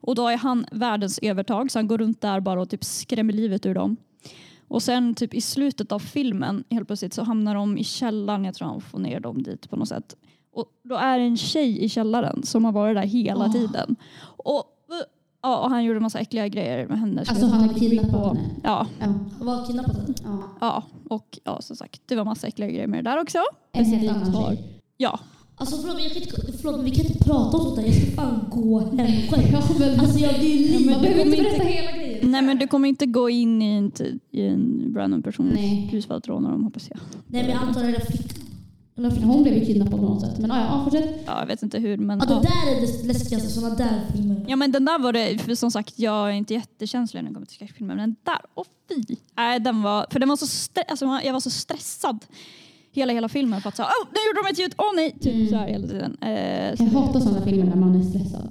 [0.00, 3.32] Och då är han världens övertag så han går runt där bara och typ skrämmer
[3.32, 3.96] livet ur dem.
[4.68, 8.44] Och sen typ i slutet av filmen helt plötsligt så hamnar de i källaren.
[8.44, 10.16] Jag tror han får ner dem dit på något sätt.
[10.52, 13.52] Och då är det en tjej i källaren som har varit där hela Åh.
[13.52, 13.96] tiden.
[14.22, 14.64] Och,
[15.44, 17.24] ja, och han gjorde massa äckliga grejer med henne.
[17.24, 18.40] så Alltså han på- henne.
[18.62, 19.06] Ja, Ja.
[19.38, 20.20] Han var kidnappad.
[20.24, 20.42] ja.
[20.60, 23.38] ja, och ja, som sagt det var massa äckliga grejer med det där också.
[23.72, 24.56] En helt annan.
[24.96, 25.20] Ja,
[25.56, 27.82] Alltså förlåt, jag kan inte, förlåt vi kan inte prata om sånt där.
[27.84, 29.54] Jag ska fan gå hem själv.
[30.00, 31.00] Alltså jag blir ju man livrädd.
[31.02, 32.30] behöver inte berätta hela grejen.
[32.30, 33.92] nej men du kommer inte gå in i en,
[34.30, 35.88] i en random persons Nej.
[35.92, 36.98] hus för att råna dem hoppas jag.
[37.26, 38.28] Nej men jag antar det är flickan.
[38.96, 39.28] Eller flickan.
[39.30, 40.38] Hon blev ju kidnappad på något sätt.
[40.38, 41.22] Men ja, ja fortsätt.
[41.26, 42.40] Ja, jag vet inte hur men Ja, det ja.
[42.40, 44.44] där är det läskigaste, såna där filmer.
[44.48, 47.34] Ja men den där var det, för som sagt jag är inte jättekänslig när det
[47.34, 49.16] kommer till skräckfilmer men den där, åh fy!
[49.36, 50.46] Nej den var, för den var så,
[50.88, 52.24] alltså, jag var så stressad
[52.92, 55.16] hela hela filmen för att säga åh nu gjorde de ett ljud, åh nej!
[55.20, 55.48] Typ Mm.
[55.48, 56.16] så här hela tiden.
[56.20, 58.48] Eh, Jag hatar sådana filmer där man är stressad.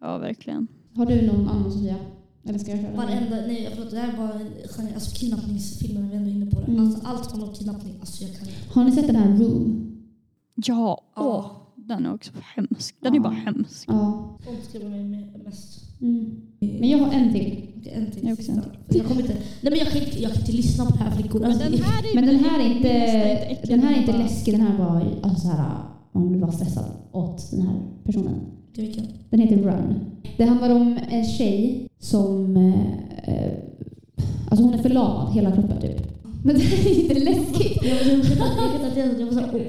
[0.00, 0.66] ja verkligen.
[0.96, 1.94] Har du någon annan Sofia?
[2.44, 2.96] Eller ska jag köra?
[2.96, 6.46] Varenda, nej förlåt, det här är bara en genre, alltså kidnappningsfilmer, vi är ändå inne
[6.46, 6.66] på det.
[6.72, 6.80] Mm.
[6.86, 8.48] Alltså allt handlar om kidnappning, alltså jag kan.
[8.72, 9.86] Har ni sett den här Room?
[10.54, 11.24] Ja, åh!
[11.24, 11.56] Ja.
[11.76, 12.96] Den är också hemsk.
[13.00, 13.22] Den är Ja.
[13.22, 13.84] bara hemsk.
[13.88, 14.38] Ja.
[14.44, 15.80] Sånt skrämmer mig med- mest.
[16.00, 16.40] Mm.
[16.60, 17.68] Men jag har en till.
[17.94, 18.24] En till.
[18.24, 18.62] Jag också sista.
[18.88, 21.10] Jag kommer inte, nej men jag kan inte, jag kan inte lyssna på det här
[21.16, 21.44] flickor.
[21.44, 24.54] Alltså, här är Men den här är inte, den här är inte läskig.
[24.54, 25.78] Den här var alltså så här,
[26.12, 28.34] man blir bara stressad åt den här personen.
[28.80, 29.04] Vilken?
[29.30, 29.94] Den heter Run.
[30.36, 32.56] Det handlar om en tjej som...
[33.26, 33.52] Eh,
[34.50, 36.10] alltså hon är förlamad hela kroppen typ.
[36.44, 37.78] Men det är inte läskigt.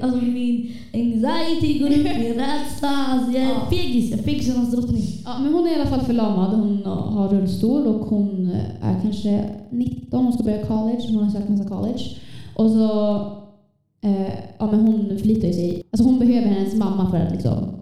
[0.02, 3.06] Alltså min anxiety går upp, min rädsla.
[3.08, 5.02] Alltså jag är fegis, jag är fegisarnas drottning.
[5.24, 6.50] Ja, men hon är i alla fall förlamad.
[6.50, 8.50] Hon har rullstol och hon
[8.82, 10.24] är kanske 19.
[10.24, 11.02] Hon ska börja college.
[11.08, 12.02] Hon har sökt massa college.
[12.54, 13.16] Och så...
[14.04, 15.82] Eh, ja, men hon förlitar sig.
[15.90, 17.81] Alltså hon behöver hennes mamma för att liksom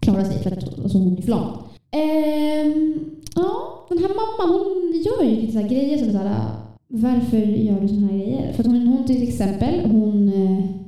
[0.00, 0.42] klara sig.
[0.42, 1.58] För att alltså hon är förlamad.
[1.90, 2.94] Ehm,
[3.34, 6.44] ja, den här mamman hon gör ju lite så här grejer som så här.
[6.88, 8.52] Varför gör du såna här grejer?
[8.52, 10.28] För att hon, hon till exempel, hon...
[10.28, 10.80] Eh,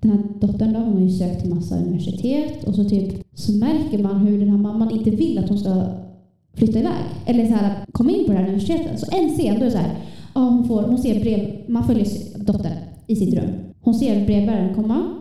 [0.00, 3.52] den här dottern då, hon har ju sökt till massa universitet och så typ så
[3.52, 5.84] märker man hur den här mamman inte vill att hon ska
[6.54, 7.04] flytta iväg.
[7.26, 9.00] Eller så här, komma in på det här universitetet.
[9.00, 9.94] Så en scen, då är det så här,
[10.34, 12.06] ja, hon, får, hon ser brev, man följer
[12.44, 12.72] dottern
[13.06, 13.50] i sitt rum.
[13.80, 15.14] Hon ser brevbäraren komma.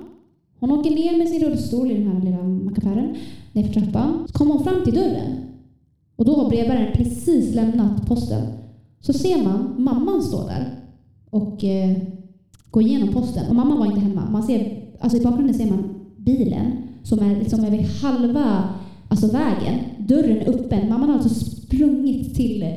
[0.60, 3.16] Hon åker ner med sin rullstol i den här lilla mackapären,
[3.52, 4.28] nerför trappan.
[4.28, 5.36] Så kommer hon fram till dörren.
[6.16, 8.42] Och då har brevbäraren precis lämnat posten.
[9.00, 10.80] Så ser man mamman stå där
[11.30, 11.98] och eh,
[12.72, 13.50] gå igenom posten.
[13.50, 14.30] Och mamman var inte hemma.
[14.30, 16.72] Man ser, alltså I bakgrunden ser man bilen
[17.04, 18.70] som är liksom över halva
[19.08, 19.80] alltså vägen.
[20.00, 20.90] Dörren är öppen.
[20.90, 22.74] Mamman har alltså sprungit till...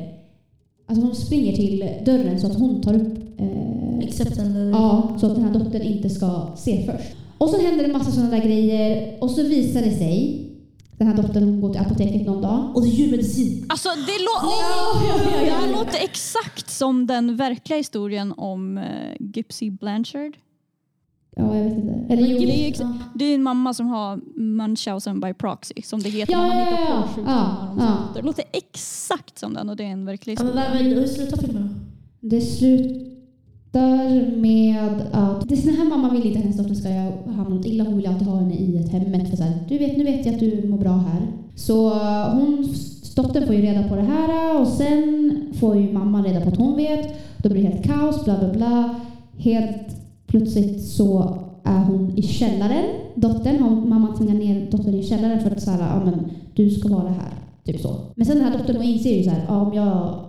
[0.85, 3.17] Alltså hon springer till dörren så att hon tar upp...
[3.37, 7.15] Eh, Accepten ja, så att den här dottern inte ska se först.
[7.37, 9.17] Och så händer det massa sådana där grejer.
[9.21, 10.49] Och så visar det sig...
[10.97, 12.71] Den här dottern hon går till apoteket någon dag.
[12.75, 13.65] Och det är djurmedicin.
[13.69, 15.77] Alltså det, lå- Ja, ja, ja, det ja, ja.
[15.77, 18.83] låter exakt som den verkliga historien om uh,
[19.19, 20.37] Gypsy Blanchard.
[21.35, 22.13] Ja, jag vet inte.
[22.13, 22.87] Eller jo, det är.
[23.15, 26.57] Det är en mamma som har Munchausen by proxy som det heter Ja, när man
[26.57, 27.75] ja, hittar ja, på sjukdomar.
[27.77, 27.97] Ja, ja.
[28.15, 30.99] Det låter exakt som den och det är en verklig Ja, men historia.
[30.99, 31.85] hur slutar filmen?
[32.19, 34.79] Det slutar med
[35.11, 35.49] att...
[35.49, 36.89] Det är här mamman vill inte att hennes dotter ska
[37.31, 37.83] hamna något illa.
[37.83, 39.22] Hon vill alltid ha henne i ett hemmet.
[39.67, 41.27] Du vet, nu vet jag att du mår bra här.
[41.55, 42.67] Så eh, hon,
[43.15, 46.49] dottern får ju reda på det här eh, och sen får ju mamman reda på
[46.49, 47.15] att hon vet.
[47.37, 48.95] Då blir det helt kaos, bla bla bla.
[49.37, 49.95] Helt
[50.27, 52.85] plötsligt så är hon i källaren.
[53.15, 56.69] Dottern har mamman tvingat ner dottern i källaren för att så här, ja men du
[56.69, 57.33] ska vara här.
[57.63, 57.95] Typ så.
[58.15, 60.19] Men sen den här dottern hon inser ju så här, ja om jag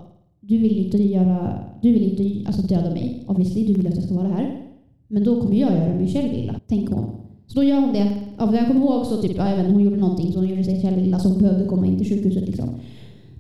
[0.41, 4.05] du vill inte göra, du vill inte alltså döda mig obviously, du vill att jag
[4.05, 4.61] ska vara här.
[5.09, 7.24] Men då kommer jag göra mig själv illa, tänker hon.
[7.47, 8.17] Så då gör hon det.
[8.39, 10.65] Ja, jag kommer ihåg också, typ, ja, jag vet, hon gjorde någonting så hon gjorde
[10.65, 12.47] sig själv illa så hon behövde komma in till sjukhuset.
[12.47, 12.69] Liksom.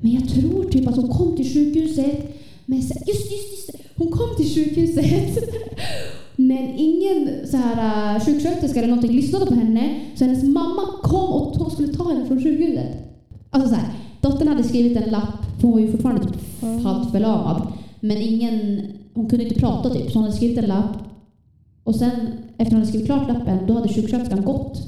[0.01, 2.37] Men jag tror typ att hon kom till sjukhuset.
[2.67, 3.71] Men just, just, just.
[3.97, 5.39] Hon kom till sjukhuset.
[6.37, 10.01] Men ingen så här, uh, sjuksköterska eller någonting lyssnade på henne.
[10.15, 12.89] Så hennes mamma kom och tog, skulle ta henne från sjukhuset.
[13.51, 13.89] Alltså så här,
[14.21, 17.63] dottern hade skrivit en lapp, för hon var ju fortfarande typ halvt förlamad.
[18.01, 18.83] Men ingen,
[19.15, 20.97] hon kunde inte prata typ, så hon hade skrivit en lapp.
[21.85, 22.11] Och sen,
[22.59, 24.83] efter hon hade skrivit klart lappen, då hade sjuksköterskan gått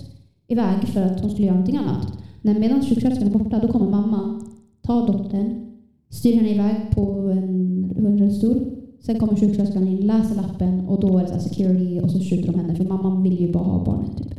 [0.48, 2.12] iväg för att hon skulle göra någonting annat.
[2.42, 4.50] Men medan sjuksköterskan är borta, då kommer mamman,
[4.82, 5.66] tar dottern,
[6.10, 8.60] styr henne iväg på en, en rullstol.
[9.00, 12.52] Sen kommer sjuksköterskan in, läser lappen och då är det så security och så skjuter
[12.52, 14.16] de henne för mamman vill ju bara ha barnet.
[14.18, 14.34] Typ.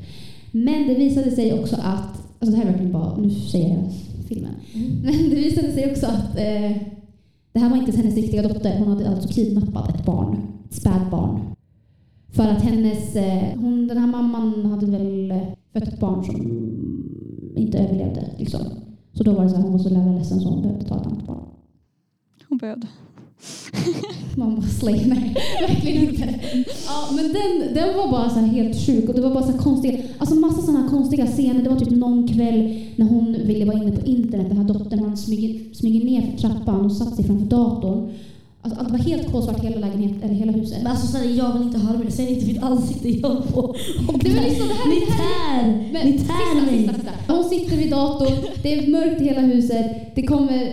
[0.51, 3.93] Men det visade sig också att, alltså det här är verkligen bara, nu säger jag
[4.27, 4.51] filmen.
[5.03, 6.77] Men det visade sig också att eh,
[7.53, 8.79] det här var inte hennes riktiga dotter.
[8.79, 10.37] Hon hade alltså kidnappat ett barn,
[10.69, 11.39] ett spädbarn.
[12.37, 15.37] För att hennes, eh, hon, den här mamman hade väl eh,
[15.73, 16.35] fött ett barn som
[17.55, 18.23] inte överlevde.
[18.37, 18.61] Liksom.
[19.13, 20.95] Så då var det så här, hon var så jävla ledsen så hon behövde ta
[20.95, 21.43] ett annat barn.
[22.49, 22.59] Hon.
[24.35, 25.05] Man bara slay.
[25.07, 26.39] Nej, verkligen inte.
[26.87, 30.03] Ja, men den, den var bara så helt sjuk och det var bara så konstiga,
[30.17, 31.63] alltså massa sådana konstiga scener.
[31.63, 35.17] Det var typ någon kväll när hon ville vara inne på internet, den här dottern,
[35.17, 38.11] smyger, smyger ner för trappan och satt sig framför datorn.
[38.71, 40.77] Alltså, det var helt kolsvart hela lägenheten, eller hela huset.
[40.83, 42.09] Men alltså såhär, jag vill inte höra mer.
[42.09, 43.59] Säg inte mitt ansikte jag på.
[44.07, 45.93] Och Det var liksom det här- ni det tär!
[45.93, 46.77] Men Ni tär mig!
[46.77, 47.33] sista, sista.
[47.33, 50.63] Hon sitter vid datorn, det är mörkt i hela huset, det kommer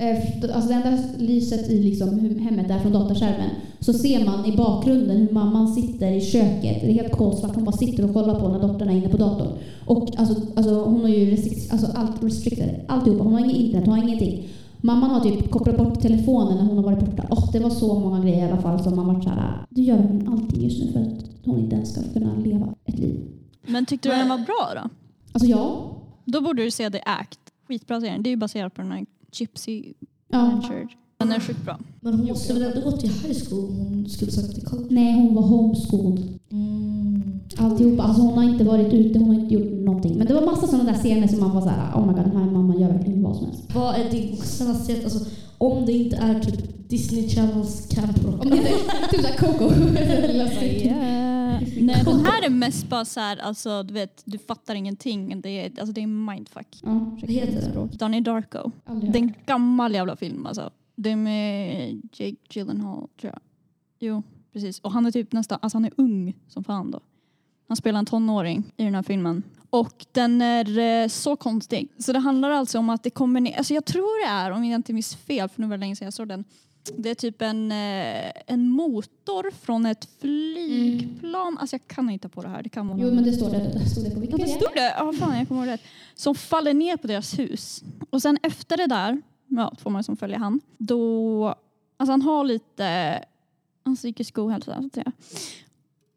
[0.00, 3.50] eh, Alltså det enda lyset i liksom hemmet är från dataskärmen.
[3.80, 6.80] Så ser man i bakgrunden hur mamman sitter i köket.
[6.80, 7.54] Det är helt kolsvart.
[7.54, 9.48] Hon bara sitter och kollar på när dottern är inne på datorn.
[9.86, 12.70] Och alltså, alltså hon har ju restrikt, alltså allt restricted.
[12.86, 13.24] Alltihopa.
[13.24, 14.48] Hon har inget internet, hon har ingenting.
[14.80, 17.26] Mamman har typ kopplat bort telefonen när hon har varit borta.
[17.30, 19.96] Och det var så många grejer i alla fall som man varit såhär, du gör
[19.96, 23.20] verkligen allting just nu för att hon inte ens ska kunna leva ett liv.
[23.66, 24.90] Men tyckte du den var bra då?
[25.32, 25.90] Alltså ja.
[26.24, 27.40] Då borde du se The Act.
[27.68, 28.18] Skitbra serie.
[28.18, 29.92] Det är ju baserat på den här Gypsy
[30.28, 30.38] ja.
[30.38, 30.88] Adventure.
[31.18, 31.78] Den är sjukt bra.
[32.00, 34.88] Men hon måste väl ändå gått till high school om hon skulle söka till college?
[34.90, 36.38] Nej, hon var homeschooled.
[36.50, 37.40] Mm.
[37.56, 38.02] Alltihopa.
[38.02, 39.72] Alltså hon har inte varit ute, hon har inte gjort
[40.28, 42.50] det var massa sådana där scener som man var såhär, oh my god, den här
[42.50, 43.74] mamman gör verkligen vad som helst.
[43.74, 45.24] Vad är din senaste alltså,
[45.58, 48.44] om det inte är typ Disney Channels Camp Rock?
[48.44, 48.68] Om det inte
[49.10, 49.68] typ såhär Coco.
[51.80, 55.40] Nej, den här är mest bara så här, alltså du vet, du fattar ingenting.
[55.40, 56.80] Det är, alltså, det är mindfuck.
[56.82, 57.62] Ja, Vad heter det?
[57.62, 57.92] Språk.
[57.92, 58.70] Donnie Darko.
[58.84, 60.70] aldrig Det är en gammal jävla film alltså.
[60.96, 63.40] Det är med Jake Gyllenhaal tror jag.
[64.00, 64.80] Jo, precis.
[64.80, 67.00] Och han är typ nästan, alltså han är ung som fan då.
[67.68, 69.42] Han spelar en tonåring i den här filmen.
[69.70, 71.88] Och den är eh, så konstig.
[71.98, 74.78] Så det handlar alltså om att det kommer alltså jag tror det är, om jag
[74.78, 76.44] inte minns fel, för nu var det länge sedan jag såg den.
[76.96, 81.58] Det är typ en, eh, en motor från ett flygplan.
[81.58, 82.62] Alltså jag kan inte på det här.
[82.62, 84.74] Det kan vara Jo men det står det, det stod det på Ja, det stod
[84.74, 84.94] det?
[84.98, 85.82] Ja, fan jag kommer ihåg rätt.
[86.14, 87.82] Som faller ner på deras hus.
[88.10, 91.46] Och sen efter det där, ja, får man som följer han, då,
[91.96, 93.18] alltså han har lite
[93.84, 95.12] han psykisk ohälsa så att säga.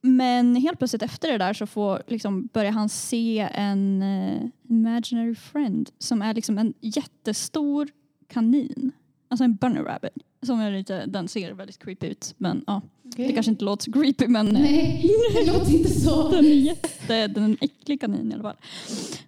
[0.02, 5.36] Men helt plötsligt efter det där så får, liksom, börjar han se en uh, imaginary
[5.36, 7.90] friend som är liksom en jättestor
[8.28, 8.92] kanin.
[9.28, 10.12] Alltså en bunny rabbit.
[10.42, 13.92] Som är lite, den ser väldigt creepy ut men ja, det kanske inte låter så
[13.92, 16.30] creepy men eh, Nej, det låter inte så.
[16.32, 18.56] den är jätte, den är en äcklig kanin i alla fall.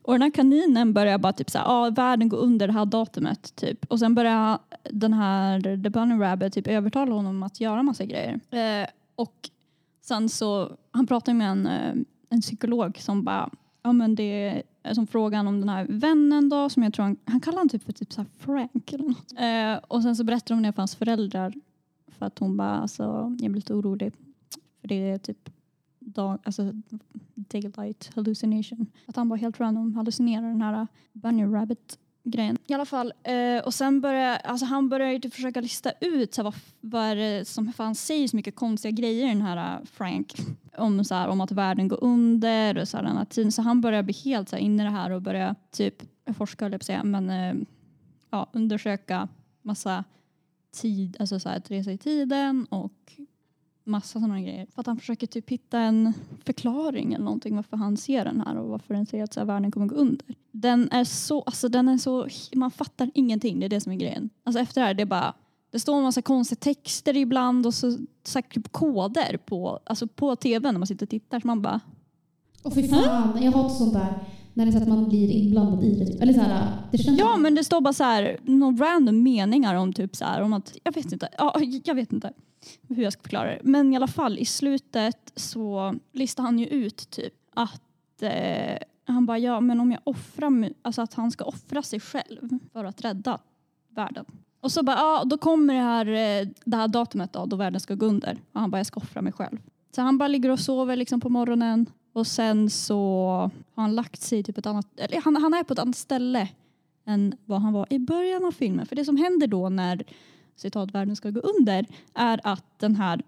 [0.01, 3.55] Och den här kaninen börjar bara typ såhär, ja världen går under det här datumet
[3.55, 3.86] typ.
[3.86, 8.39] Och sen börjar den här The Bunny Rabbit typ övertala honom att göra massa grejer.
[8.51, 9.49] Eh, och
[10.04, 11.96] sen så, han pratar med en, eh,
[12.30, 13.50] en psykolog som bara,
[13.84, 17.18] ja men det är som frågan om den här vännen då som jag tror han,
[17.26, 19.34] han kallar han typ för typ så här Frank eller något.
[19.38, 21.54] Eh, och sen så berättar de det för hans föräldrar.
[22.08, 23.04] För att hon bara, alltså
[23.39, 24.13] jag blir lite orolig.
[24.82, 25.50] För det är typ
[26.00, 26.72] dag, alltså
[27.36, 28.88] daylight hallucination.
[29.06, 32.57] Att han bara helt random hallucinerar den här eh, bunny rabbit grejen.
[32.67, 36.33] I alla fall, eh, och sen började alltså han började ju typ försöka lista ut
[36.33, 39.75] så här, vad, vad är det som, fan säger så mycket konstiga grejer den här
[39.75, 40.33] eh, Frank.
[40.77, 43.51] Om, så här, om att världen går under och så här, den här tiden.
[43.51, 45.95] Så han började bli helt så här, inne i det här och började typ,
[46.38, 47.55] forska höll jag på att säga, men eh,
[48.29, 49.27] ja, undersöka
[49.62, 50.03] massa
[50.71, 53.13] tid, alltså så här, att resa i tiden och
[53.84, 54.67] massa sådana grejer.
[54.74, 56.13] För att han försöker typ hitta en
[56.46, 59.48] förklaring eller någonting varför han ser den här och varför den ser att så här,
[59.48, 60.26] världen kommer gå under.
[60.52, 63.96] Den är så, alltså den är så, man fattar ingenting, det är det som är
[63.96, 64.30] grejen.
[64.43, 65.34] Alltså efter det här, det är bara,
[65.72, 70.08] det står en massa konstiga texter ibland och så, så här, typ koder på, alltså
[70.08, 71.80] på tvn när man sitter och tittar så man bara,
[72.63, 74.19] Och fy fan, jag hatar sånt där.
[74.54, 76.06] När det är så att man blir inblandad i det.
[76.06, 76.22] Typ.
[76.22, 79.76] Eller så här, det känns ja men det står bara så här, några random meningar
[79.76, 82.34] om typ så här, om att, jag vet inte, ja, jag vet inte
[82.88, 83.60] hur jag ska förklara det.
[83.63, 89.26] Men i alla fall i slutet så listar han ju ut typ att eh, han
[89.26, 93.02] bara ja men om jag offrar alltså att han ska offra sig själv för att
[93.02, 93.39] rädda
[93.89, 94.26] världen.
[94.60, 97.80] Och så bara ja då kommer det här, eh, det här datumet då, då världen
[97.80, 98.42] ska gå under.
[98.52, 99.58] Och han bara jag ska offra mig själv.
[99.96, 103.12] Så han bara ligger och sover liksom på morgonen och sen så
[103.73, 106.49] har han lagt sig typ ett annat, eller han, han är på ett annat ställe
[107.06, 108.86] än vad han var i början av filmen.
[108.86, 110.04] För det som händer då när
[110.56, 113.21] citat världen ska gå under är att den här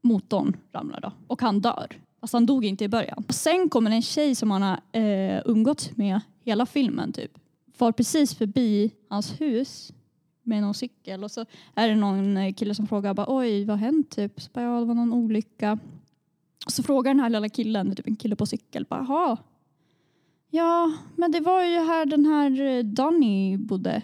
[0.00, 1.86] motorn ramlar då och han dör.
[2.20, 3.24] Fast han dog inte i början.
[3.28, 7.38] Och sen kommer en tjej som han har eh, umgåtts med hela filmen typ.
[7.74, 9.92] Far precis förbi hans hus
[10.42, 13.78] med någon cykel och så är det någon eh, kille som frågar bara, oj vad
[13.78, 14.40] har hänt typ?
[14.40, 15.78] Så bara, ja, det var någon olycka.
[16.66, 19.36] Och så frågar den här lilla killen, typ en kille på cykel, bara, jaha.
[20.50, 24.02] Ja, men det var ju här den här eh, Donny bodde.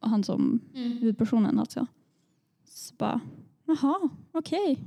[0.00, 1.86] Han som huvudpersonen alltså.
[2.68, 3.20] Så bara,
[3.64, 4.78] jaha, okej.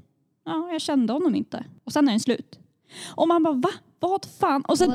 [0.43, 1.65] Ja, jag kände honom inte.
[1.83, 2.59] Och sen är den slut.
[3.15, 3.69] Och man bara, va?
[3.99, 4.61] Vad fan?
[4.61, 4.91] Och sen,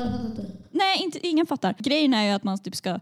[0.71, 1.75] nej, inte, ingen fattar.
[1.79, 2.99] Grejen är ju att man typ ska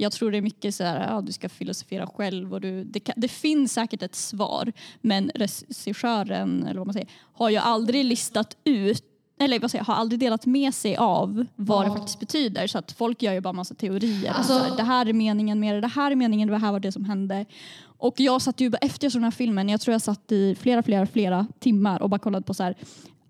[0.00, 3.00] Jag tror det är mycket så här, ja, du ska filosofera själv och du, det,
[3.00, 8.04] kan, det finns säkert ett svar men regissören, eller vad man säger, har ju aldrig
[8.04, 9.04] listat ut
[9.40, 11.88] eller vad säger, har aldrig delat med sig av vad Ja.
[11.90, 12.66] det faktiskt betyder.
[12.66, 14.32] Så att folk gör ju bara massa teorier.
[14.32, 16.72] Alltså- så här, det här är meningen med det, det här är meningen, det här
[16.72, 17.44] var det som hände.
[17.82, 20.54] Och jag satt ju efter jag såg den här filmen, jag tror jag satt i
[20.54, 22.74] flera, flera, flera timmar och bara kollade på så här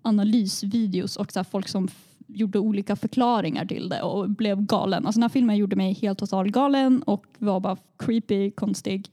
[0.01, 1.87] analysvideos och så folk som
[2.33, 5.05] gjorde olika förklaringar till det och blev galen.
[5.05, 9.09] Alltså den här filmen gjorde mig helt total galen och var bara creepy, konstig.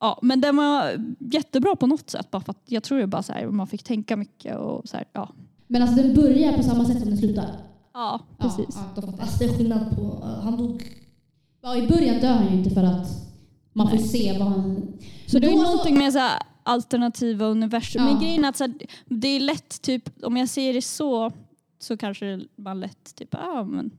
[0.00, 2.30] Ja, men den var jättebra på något sätt.
[2.30, 4.96] Bara för att jag tror ju bara så här, man fick tänka mycket och så
[4.96, 5.28] här, ja.
[5.66, 7.44] Men alltså den börjar på samma sätt som den slutar.
[7.94, 8.78] Ja, precis.
[8.96, 9.12] Ja, ja.
[9.20, 10.82] Alltså det är skillnad på, uh, han dog.
[11.62, 13.08] Ja, I början dör han ju inte för att
[13.72, 14.08] man får Nej.
[14.08, 14.92] se vad han...
[15.26, 18.02] Så det är Då så- någonting med så här alternativa universum.
[18.02, 18.12] Ja.
[18.12, 18.74] Men grejen är att så här,
[19.06, 21.32] det är lätt, typ, om jag säger det så,
[21.78, 23.90] så kanske man lätt typ, ja men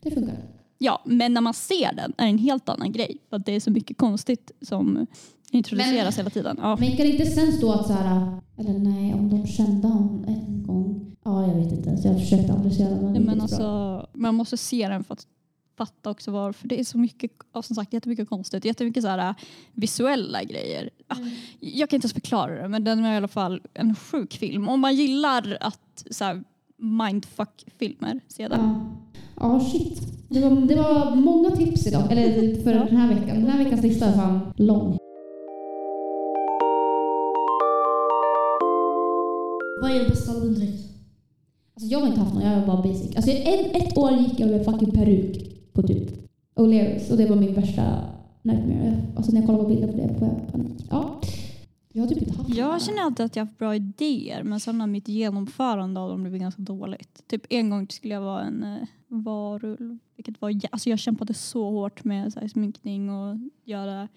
[0.00, 0.36] Det funkar.
[0.78, 3.18] Ja, men när man ser den är det en helt annan grej.
[3.30, 5.06] För att det är så mycket konstigt som
[5.50, 6.56] introduceras hela tiden.
[6.62, 6.76] Ja.
[6.80, 8.38] Men kan det inte sen stå att så här...
[8.58, 11.16] Eller nej, om de kände honom en gång.
[11.24, 11.96] Ja, jag vet inte.
[11.96, 13.42] Så jag försökte analysera men Nej, men bra.
[13.42, 15.26] alltså, man måste se den för att
[15.76, 16.68] fatta också varför.
[16.68, 17.30] Det är så mycket,
[17.62, 18.64] som sagt, jättemycket konstigt.
[18.64, 19.34] Jättemycket så här, äh,
[19.72, 20.90] visuella grejer.
[21.08, 21.16] Ah,
[21.60, 24.68] Jag kan inte ens förklara det, men den är i alla fall en sjuk film.
[24.68, 26.44] Om man gillar att så här,
[26.78, 28.60] mindfuck-filmer, se den.
[28.60, 28.80] Ja.
[29.40, 30.00] Ja, shit.
[30.28, 32.12] Det var, det var många tips idag.
[32.12, 33.40] Eller för den här veckan.
[33.40, 34.98] Den här veckans lista är fan lång.
[39.82, 40.84] Vad är det bästa albumdräkt?
[41.74, 43.16] Alltså jag har inte haft någon, jag var bara basic.
[43.16, 46.10] Alltså ett, ett år gick jag med fucking peruk på typ
[46.56, 47.82] O'Learys och det var min värsta
[48.42, 49.02] nightmare.
[49.16, 50.86] Alltså när jag kollar på bilder på det får jag panik.
[50.90, 51.20] Ja.
[51.96, 54.60] Jag har typ inte haft Jag känner alltid att jag har haft bra idéer men
[54.60, 57.28] sen har mitt genomförande av dem blivit ganska dåligt.
[57.28, 58.78] Typ en gång skulle jag vara en eh,
[59.08, 59.98] varulv.
[60.16, 64.08] Vilket var, alltså jag kämpade så hårt med så här, sminkning och göra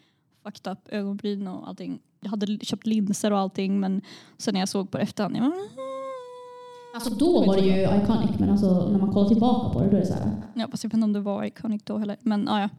[0.44, 2.00] fucked up ögonbryn och allting.
[2.22, 4.02] Jag hade köpt linser och allting men
[4.38, 5.68] sen när jag såg på det efterhand, jag bara, "Mm."
[6.96, 9.96] Alltså då var det ju iconic men alltså när man kollar tillbaka på det då
[9.96, 10.32] är det så här.
[10.54, 12.18] Ja, fast jag vet inte om det var iconic då heller.
[12.22, 12.70] Men ja, ja.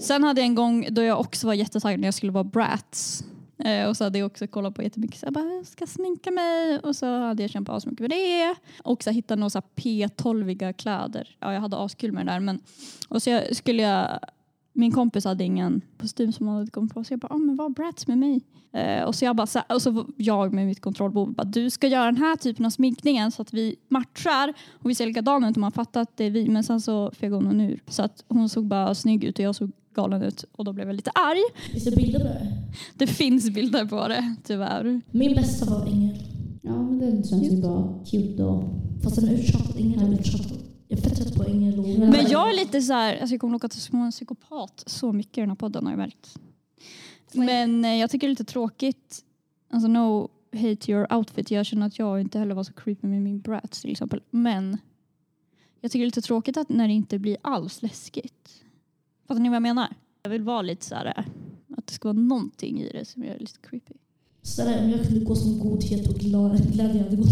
[0.00, 3.24] Sen hade jag en gång då jag också var jättetaggad när jag skulle vara Bratz.
[3.58, 6.30] Eh, och så hade jag också kollat på jättemycket så jag bara, jag ska sminka
[6.30, 8.54] mig och så hade jag kämpat asmycket mycket med det.
[8.84, 11.36] Och så hittade några P12iga kläder.
[11.40, 12.40] Ja, jag hade askul med det där.
[12.40, 12.60] Men,
[13.08, 14.18] och så jag, skulle jag,
[14.72, 17.56] min kompis hade ingen kostym som hon hade kommit på så jag bara, ah, men
[17.56, 18.40] var Bratz med mig.
[18.72, 21.86] Eh, och så jag bara, så och så jag med mitt kontrollbehov bara, du ska
[21.86, 25.56] göra den här typen av sminkningen så att vi matchar och vi ser likadana ut
[25.56, 26.48] och man fattar att det är vi.
[26.48, 27.82] Men sen så fegade hon ur.
[27.86, 30.86] Så att hon såg bara snygg ut och jag såg galen ut och då blev
[30.86, 31.42] jag lite arg.
[31.72, 32.52] Finns det bilder på det?
[32.94, 35.00] Det finns bilder på det, tyvärr.
[35.10, 36.22] Min bästa var Ängel.
[36.62, 38.64] Ja men den känns ju bra cute och...
[39.02, 39.76] Fast den är uttjatad.
[39.76, 40.58] Ängel är uttjatad.
[40.88, 41.88] Jag är fett trött på Ängel och...
[41.88, 45.12] Men jag är lite så här, alltså jag kommer nog att vara en psykopat så
[45.12, 46.36] mycket i den här podden har jag märkt.
[47.32, 49.24] Men eh, jag tycker det är lite tråkigt,
[49.70, 53.06] alltså no hate to your outfit, jag känner att jag inte heller var så creepy
[53.06, 54.20] med min Bratz till exempel.
[54.30, 54.78] Men
[55.80, 58.62] jag tycker det är lite tråkigt att när det inte blir alls läskigt.
[59.32, 59.88] Fattar ni vad jag menar?
[60.22, 61.24] Jag vill vara lite så här, eh,
[61.78, 63.94] att det ska vara någonting i det som gör det lite creepy.
[64.82, 67.28] Om jag kunde gå som godhet och glädje hade gått.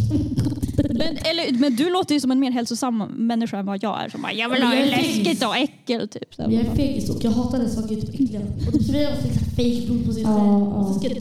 [0.76, 4.08] Men, eller, men du låter ju som en mer hälsosam människa än vad jag är.
[4.08, 6.08] Som bara, jag vill ha Jag är läskigt och äckel.
[6.08, 6.34] Typ.
[6.34, 8.40] Så Jag är fegis och jag hatade saker typ äckliga.
[8.66, 10.48] Och typ spraya massa liksom fake blod på sig Ja, själv.
[10.48, 10.74] ja.
[10.76, 11.18] Och så ska jag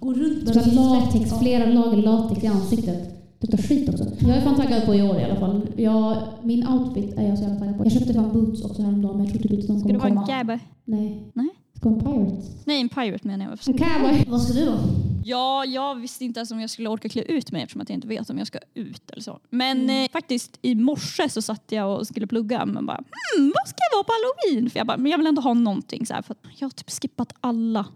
[0.00, 3.15] gå runt med latex, flera lager latex i ansiktet.
[3.40, 4.04] Luktar skit också.
[4.20, 5.66] Jag är fan taggad på i år i alla fall.
[5.76, 7.84] Jag, min outfit är jag så jävla taggad på.
[7.84, 9.98] Jag köpte fan boots också häromdagen men jag tror typ inte de Ska kommer du
[9.98, 10.26] vara en komma.
[10.26, 10.58] gabbe?
[10.84, 11.30] Nej.
[11.34, 11.48] Nej.
[11.76, 12.42] Ska en pirate.
[12.64, 13.58] Nej, en pirate menar jag.
[13.68, 14.24] En cowboy.
[14.28, 14.78] Vad ska du vara?
[15.24, 17.96] Ja, jag visste inte ens om jag skulle orka klä ut mig eftersom att jag
[17.96, 19.38] inte vet om jag ska ut eller så.
[19.50, 23.68] Men eh, faktiskt i morse så satt jag och skulle plugga men bara hmm, vad
[23.68, 24.70] ska jag vara på halloween?
[24.70, 26.70] För jag bara, men jag vill ändå ha någonting så här för att jag har
[26.70, 27.86] typ skippat alla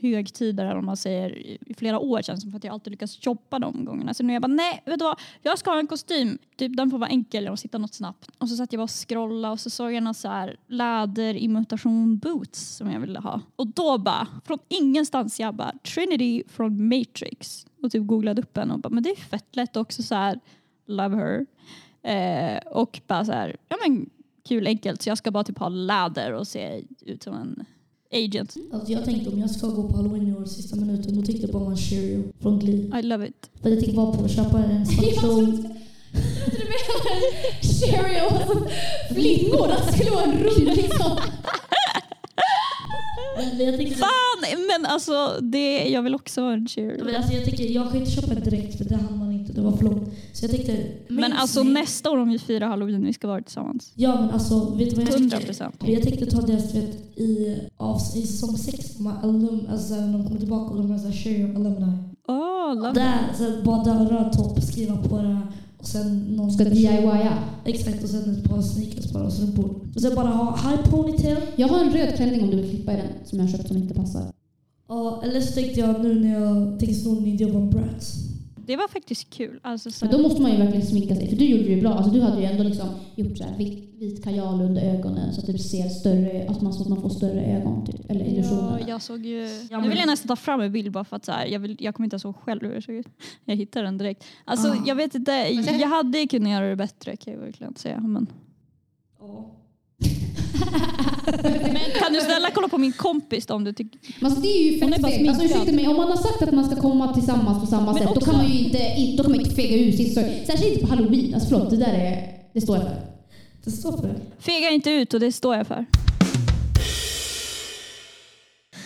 [0.00, 3.26] högtider eller om man säger i flera år känns som för att jag alltid lyckas
[3.26, 4.14] jobba de gångerna.
[4.14, 5.20] Så nu är jag bara nej, vet du vad?
[5.42, 6.38] Jag ska ha en kostym.
[6.56, 8.30] Typ den får vara enkel och sitta något snabbt.
[8.38, 12.18] Och så satt jag bara och scrollade och så såg jag någon så här läderimitation
[12.18, 13.40] boots som jag ville ha.
[13.56, 17.66] Och då bara, från ingenstans jag bara Trinity från Matrix.
[17.82, 20.40] Och typ googlade upp en och bara men det är fett lätt också så här
[20.86, 21.46] love her.
[22.02, 24.10] Eh, och bara så här, ja men
[24.48, 27.64] kul enkelt så jag ska bara typ ha läder och se ut som en
[28.12, 28.54] agent.
[28.72, 31.46] Alltså jag tänkte om jag ska gå på halloween i år sista minuten då tänkte
[31.46, 32.98] jag bara en Cheerio från Glee.
[32.98, 33.50] I love it.
[33.62, 35.68] För jag tänkte bara på att köpa en svart kjol.
[37.62, 38.30] Cheerio
[39.14, 39.68] flingor.
[39.68, 41.18] Det skulle vara en rund liksom.
[43.36, 44.66] Men Fan!
[44.68, 47.00] Men alltså, det, jag vill också ha en cheer.
[47.04, 49.18] men alltså jag tänker jag kan inte köpa en direkt för det hann
[49.58, 50.08] det var för långt.
[50.32, 50.76] Så jag tänkte...
[51.08, 53.92] Men alltså ni- nästa år om vi firar halloween, vi ska vara tillsammans.
[53.94, 55.46] Ja men alltså, vet du vad jag 100 tycker?
[55.46, 55.74] procent.
[55.86, 60.12] Jag tänkte ta deras, vet, i, av, i säsong 6, de här alum, alltså när
[60.12, 61.92] de kommer tillbaka och de har såhär share your alumni.
[62.28, 65.38] Åh, love Där, så här, bara dörrar, topp, skriva på det.
[65.78, 67.38] Och sen någon Ska DIYa.
[67.64, 69.80] Exakt, och sen ett par sneakers bara och strumpor.
[69.94, 71.36] Och sen bara ha high ponytail.
[71.56, 73.76] Jag har en röd klänning om du vill klippa i den som jag köpt som
[73.76, 74.22] inte passar.
[74.88, 78.06] Ja, eller så tänkte jag nu när jag tänkte sno din idé om en brat.
[78.68, 79.60] Det var faktiskt kul.
[79.62, 81.28] Alltså, så Men då måste man ju verkligen sminka sig.
[81.28, 81.90] För du gjorde det ju bra.
[81.90, 85.40] Alltså, du hade ju ändå liksom gjort så här vit, vit kajal under ögonen så
[85.40, 87.86] att det ser större, alltså man, så att man får större ögon.
[87.86, 88.84] Typ, eller Ja, illusioner.
[88.88, 89.48] jag såg ju...
[89.70, 91.60] Ja, Nu vill jag nästan ta fram en bild bara för att så här, jag,
[91.60, 93.06] vill, jag kommer inte ihåg själv hur det såg ut.
[93.44, 94.24] Jag hittade den direkt.
[94.44, 94.82] Alltså Ah.
[94.86, 95.32] jag vet inte,
[95.80, 98.00] jag hade kunnat göra det bättre kan jag verkligen säga.
[98.00, 98.26] Men,
[99.20, 99.54] Ja.
[101.42, 104.00] men kan du snälla kolla på min kompis då om du tycker...
[104.24, 105.28] Alltså, det är ju Hon är fett bara fegt.
[105.28, 107.94] Alltså, ursäkta mig, om man har sagt att man ska komma tillsammans på samma Men
[107.94, 110.14] sätt, då också- kan man ju inte, in- då kan man inte fega ur sin.
[110.14, 111.34] Särskilt inte på halloween.
[111.34, 112.96] Alltså förlåt, det där är, det står jag för.
[113.64, 114.20] Det står för det.
[114.38, 115.86] Fega inte ut och det står jag för.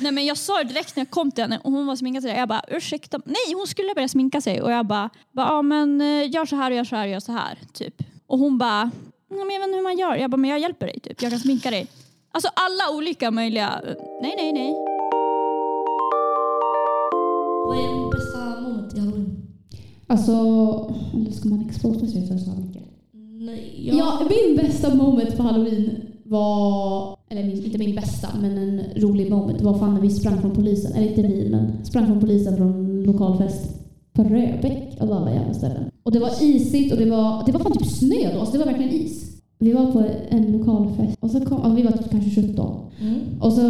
[0.01, 2.37] Nej men jag sa direkt när jag kom till henne och hon var sminkad det.
[2.37, 6.01] Jag bara ursäkta, nej hon skulle börja sminka sig och jag bara, bara ja men
[6.01, 7.95] eh, gör så här och gör så här och gör så här typ.
[8.27, 10.17] Och hon bara, "Nej, men jag vet inte hur man gör.
[10.17, 11.87] Jag bara, men jag hjälper dig typ, jag kan sminka dig.
[12.35, 14.75] Alltså alla olika möjliga, eh, nej nej nej.
[17.67, 19.37] Vad är din bästa moment i halloween?
[20.07, 20.33] Alltså,
[21.15, 22.83] eller ska man exposa sig för så här mycket?
[23.41, 25.91] Nej, Ja, min bästa moment på halloween
[26.25, 30.41] var, eller min, inte min bästa, men en rolig moment var fan när vi sprang
[30.41, 30.93] från polisen.
[30.93, 33.65] Eller inte vi, men sprang från polisen från lokalfest
[34.13, 35.91] på Röbäck av alla jävla ställen.
[36.03, 38.65] Och det var isigt och det var, det var fan typ snö då, alltså det
[38.65, 39.32] var verkligen is.
[39.63, 42.77] Vi var på en lokalfest och så kom, vi var typ kanske 17.
[43.01, 43.15] Mm.
[43.41, 43.63] Och så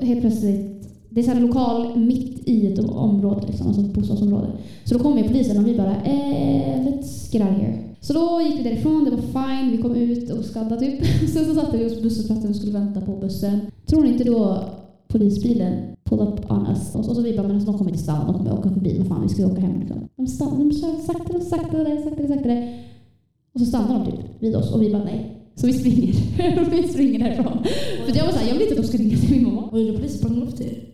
[0.00, 4.46] helt plötsligt, det är så här lokal mitt i ett område, liksom, alltså ett bostadsområde.
[4.84, 7.78] Så då kom ju polisen och vi bara eh, let's get out here.
[8.00, 11.04] Så då gick vi därifrån, det var fine, vi kom ut och skadda typ.
[11.32, 13.60] Sen så satte vi oss på busshållplatsen och skulle vänta på bussen.
[13.86, 14.58] Tror ni inte då
[15.08, 15.72] polisbilen
[16.04, 16.94] pull up on us?
[16.94, 18.70] Och så, och så vi bara, men alltså, de kommer inte stanna, de kommer åka
[18.70, 19.96] förbi, vad fan vi ska ju åka hem liksom.
[20.16, 22.78] De stannar, de kör saktare och saktare, saktare, saktare.
[23.54, 25.38] Och så stannar de typ vid oss och vi bara nej.
[25.54, 26.14] Så vi springer.
[26.70, 27.64] vi springer därifrån.
[28.06, 29.68] För jag var såhär, jag vill inte att de ska ringa till min mamma.
[29.72, 30.18] Vad gjorde polisen?
[30.18, 30.92] Sprang de upp till er?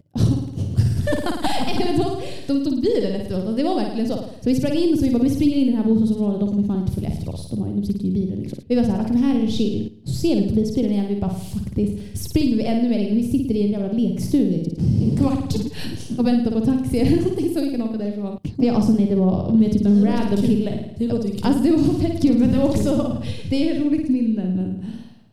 [2.48, 3.40] De, tog bilen efteråt.
[3.40, 4.14] Alltså, det var verkligen så.
[4.14, 6.40] Så vi sprang in och så vi bara, vi springer in i det här bostadsområdet.
[6.40, 7.50] De kommer fan inte följa efter oss.
[7.50, 8.58] De, har, de sitter ju i bilen liksom.
[8.68, 9.90] Vi var såhär, okej men här är det chill.
[10.04, 11.06] Så ser vi polisbilen igen.
[11.08, 13.16] Vi bara faktiskt springer vi ännu mer in.
[13.16, 15.54] Vi sitter i en jävla lekstuga i typ en kvart
[16.18, 18.38] och väntar på taxi eller någonting så vi kan åka därifrån.
[18.56, 20.72] Ja, alltså nej, det var med typ en random kille.
[20.98, 21.40] Det kul.
[21.42, 24.84] Alltså det var fett kul men det var också, det är roligt minne men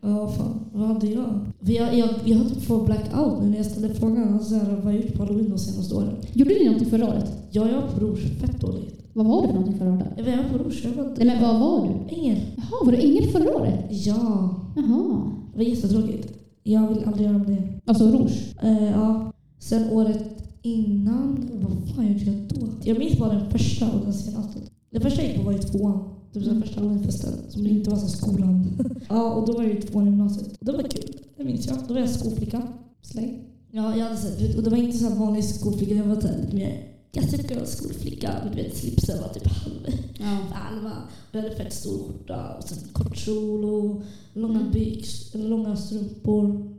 [0.06, 0.60] Ja, fan.
[0.72, 1.40] Vad hade jag?
[1.60, 4.34] Vi har, jag, jag har typ fått blackout nu när jag ställde frågan.
[4.34, 6.14] Alltså, så här, vad har jag gjort på halloween de senaste åren?
[6.32, 7.32] Gjorde ni någonting förra året?
[7.50, 8.40] Ja, jag var på Rouge.
[8.40, 9.04] Fett dåligt.
[9.12, 10.06] Vad var du för någonting förra året?
[10.16, 10.84] Jag var jag på Rouge.
[10.84, 12.14] Jag var Nej men vad var du?
[12.14, 12.36] Ingen.
[12.56, 13.84] Jaha, var du ingen förra året?
[13.90, 14.54] Ja.
[14.76, 15.32] Jaha.
[15.52, 16.32] Det var jättetråkigt.
[16.62, 17.80] Jag vill aldrig göra om det.
[17.84, 18.54] Alltså rouge?
[18.62, 19.32] Eh, ja.
[19.58, 20.24] Sen året
[20.62, 22.66] innan, vad fan gjorde jag då?
[22.84, 24.60] Jag minns bara den första och den senaste.
[24.90, 26.15] Den första jag gick på var i tvåan.
[26.40, 28.78] Det var första halloweenfesten som inte var som skolan.
[29.08, 30.56] ja, och då var jag i tvåan i gymnasiet.
[30.60, 31.16] Och det var kul.
[31.36, 31.76] Det minns jag.
[31.88, 32.62] Då var jag skolflicka.
[33.02, 33.42] Släng.
[33.70, 35.94] Ja, jag hade sett, och det var inte så vanlig skolflicka.
[35.94, 38.30] Jag var så lite mer Gossip Girl skolflicka.
[38.50, 40.38] Du vet, slipsen var typ halv, Ja.
[40.54, 40.92] halva.
[41.30, 45.76] Och jag hade fett stor skjorta och sen kort kjol och långa byx, eller långa
[45.76, 46.72] strumpor.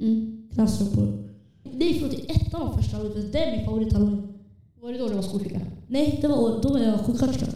[0.00, 0.48] Mm.
[0.54, 1.28] Klassstrumpor.
[1.72, 3.28] Nej förlåt, ettan var första halloween.
[3.32, 4.22] Det är min favorit halloween.
[4.80, 5.60] Var det då du var skolflicka?
[5.86, 7.46] Nej, det var, då var jag sjuksköterska.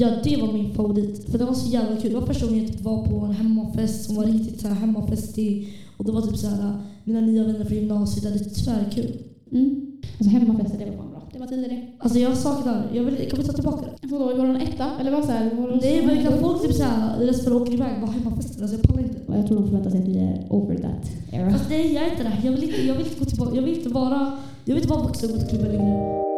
[0.00, 1.30] Ja, det var min favorit.
[1.30, 2.12] För det var så jävla kul.
[2.12, 5.74] Det var gången jag typ var på en hemmafest som var riktigt så här hemmafestig.
[5.96, 6.72] Och det var typ så här,
[7.04, 8.24] mina nya vänner från gymnasiet.
[8.24, 9.12] Det var tvärkul.
[9.52, 9.86] Mm.
[10.18, 11.22] Alltså hemmafester, det var fan bra.
[11.32, 11.86] Det var tidigare.
[11.98, 14.08] Alltså jag saknar, jag vill, kan vi ta tillbaka det?
[14.08, 14.90] Då, var det en etta?
[15.00, 15.54] Eller vad så här?
[15.54, 18.62] Var det Nej men kan folk typ såhär, resten åker iväg, bara hemmafester.
[18.62, 19.20] Alltså jag pallar inte.
[19.26, 21.46] Jag tror de förväntar sig att vi är over that era.
[21.46, 22.40] Alltså nej jag är inte där.
[22.44, 23.56] Jag vill inte, jag vill inte gå tillbaka.
[23.56, 24.32] Jag vill inte vara,
[24.64, 26.37] jag vill inte vara vuxen och gå till klubben längre.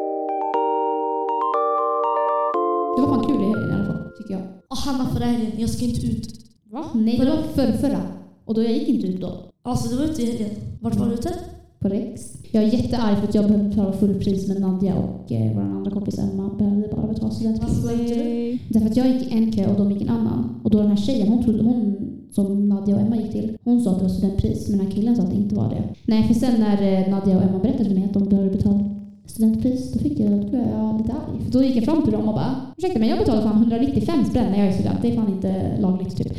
[4.31, 4.43] Jag.
[4.69, 6.29] Och Hanna förra helgen, jag ska inte ut.
[6.71, 6.85] Va?
[6.95, 8.03] Nej, det var förra, förra.
[8.45, 9.33] Och då jag gick inte ut då.
[9.63, 10.51] Alltså det var inte i helgen.
[10.81, 11.35] Vart var du ute?
[11.79, 12.33] På Rex.
[12.53, 15.91] Jag är jättearg för att jag behövde betala fullpris med Nadja och eh, vår andra
[15.91, 17.69] kompis Emma behövde bara betala studentpris.
[17.69, 20.61] Varför var inte Därför att jag gick en kö och de gick en annan.
[20.65, 21.97] Och då den här tjejen, hon trodde, hon
[22.31, 24.69] som Nadja och Emma gick till, hon sa att det var studentpris.
[24.69, 25.83] Men den här killen sa att det inte var det.
[26.07, 29.00] Nej, för sen när eh, Nadja och Emma berättade för mig att de behövde betala
[29.41, 31.45] studentpris, då fick jag, då blev jag lite arg.
[31.45, 34.25] För då gick jag fram till dem och bara, ursäkta mig, jag betalar fan 195
[34.25, 35.03] spänn när jag är student.
[35.03, 36.33] Det är fan inte lagligt typ.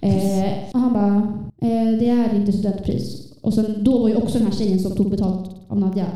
[0.00, 1.16] Eh, och han bara,
[1.70, 3.32] eh, det är inte studentpris.
[3.40, 6.06] Och sen, då var ju också den här tjejen som tog betalt av Nadja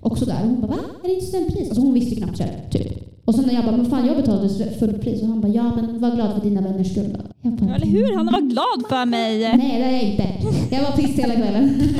[0.00, 0.40] också där.
[0.42, 0.78] Hon bara, va?
[1.02, 1.68] Är det inte studentpris?
[1.68, 3.08] Alltså hon visste knappt själv, typ.
[3.24, 5.22] Och sen när jag bara, men fan jag betalade fullt pris.
[5.22, 7.16] Och han bara, ja men var glad för dina vänners skull.
[7.42, 8.16] Jag bara, Eller hur?
[8.16, 9.38] Han var glad för mig.
[9.56, 10.28] Nej det är jag inte.
[10.74, 11.82] Jag var tyst hela kvällen.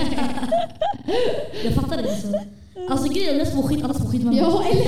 [1.64, 2.02] Jag fattar det.
[2.02, 2.28] Alltså,
[2.92, 4.22] alltså grejen är att få skit, alla får skit.
[4.24, 4.86] Ja, eller?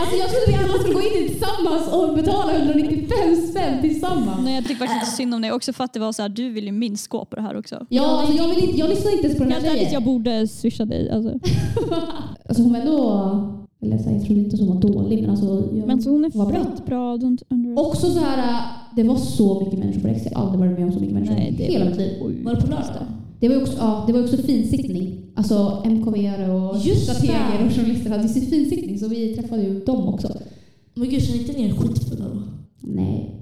[0.00, 4.40] Alltså jag trodde vi alla skulle gå in tillsammans och betala 195 spänn tillsammans.
[4.44, 6.28] Nej, jag tycker faktiskt inte synd om dig också för att det var så här,
[6.28, 7.86] du vill ju minst gå på det här också.
[7.88, 9.92] Ja, alltså jag, vill inte, jag lyssnar inte ens på den här tjejen.
[9.92, 11.10] jag borde swisha dig.
[11.10, 11.32] Alltså.
[12.48, 12.98] Alltså hon var ändå...
[13.82, 15.46] Eller så här, jag trodde inte hon var dålig men alltså...
[15.72, 16.54] Jag, Men så hon är var bra.
[16.64, 17.12] fett bra.
[17.14, 17.78] Under...
[17.86, 18.56] Också så här, äh,
[18.96, 20.26] det var så mycket människor på Rex.
[20.30, 22.44] Jag har aldrig varit med om så mycket människor Nej, det hela var mitt liv.
[22.44, 23.06] Var det på lördag?
[23.44, 25.32] Det var också, ja, det var också finsittning.
[25.34, 27.64] Alltså MKV och Just strateger det.
[27.66, 30.38] och journalister hade sin finsittning så vi träffade ju dem också.
[30.94, 32.42] Men gud, känner inte ni er skitfulla då?
[32.80, 33.40] Nej.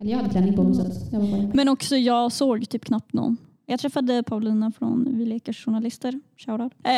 [0.00, 0.82] Eller jag hade träning på mig så
[1.12, 1.50] jag var bara...
[1.54, 3.36] Men också jag såg typ knappt någon.
[3.66, 6.20] Jag träffade Paulina från Vi leker journalister.
[6.36, 6.72] Shoutout.
[6.72, 6.90] Eh,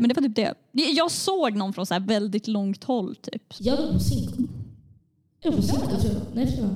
[0.00, 0.54] men det var typ det.
[0.72, 3.42] Jag såg någon från så här väldigt långt håll typ.
[3.58, 4.42] Jag var på Cinco.
[5.42, 6.22] Jag var på Cinco tror jag.
[6.34, 6.74] Nej, tror jag.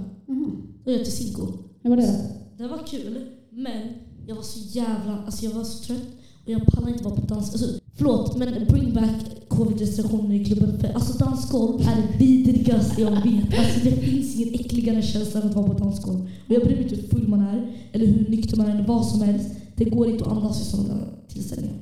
[0.84, 1.52] Då är jag till Cinco.
[1.82, 2.62] Hur var det då?
[2.62, 3.82] Det var kul, men
[4.26, 5.22] jag var så jävla...
[5.24, 6.08] Alltså jag var så trött
[6.44, 7.52] och jag pallade inte vara på dans.
[7.52, 10.80] Alltså, förlåt, men bring back covid-restriktioner i klubben.
[10.80, 13.58] För alltså dansgolv är det vidrigaste jag vet.
[13.58, 16.20] Alltså det finns ingen äckligare känsla än att vara på dansgolv.
[16.20, 18.86] Och jag bryr mig inte hur full man är, eller hur nykter man är, eller
[18.86, 19.50] vad som helst.
[19.76, 21.76] Det går inte att andas i sådana tillställningar.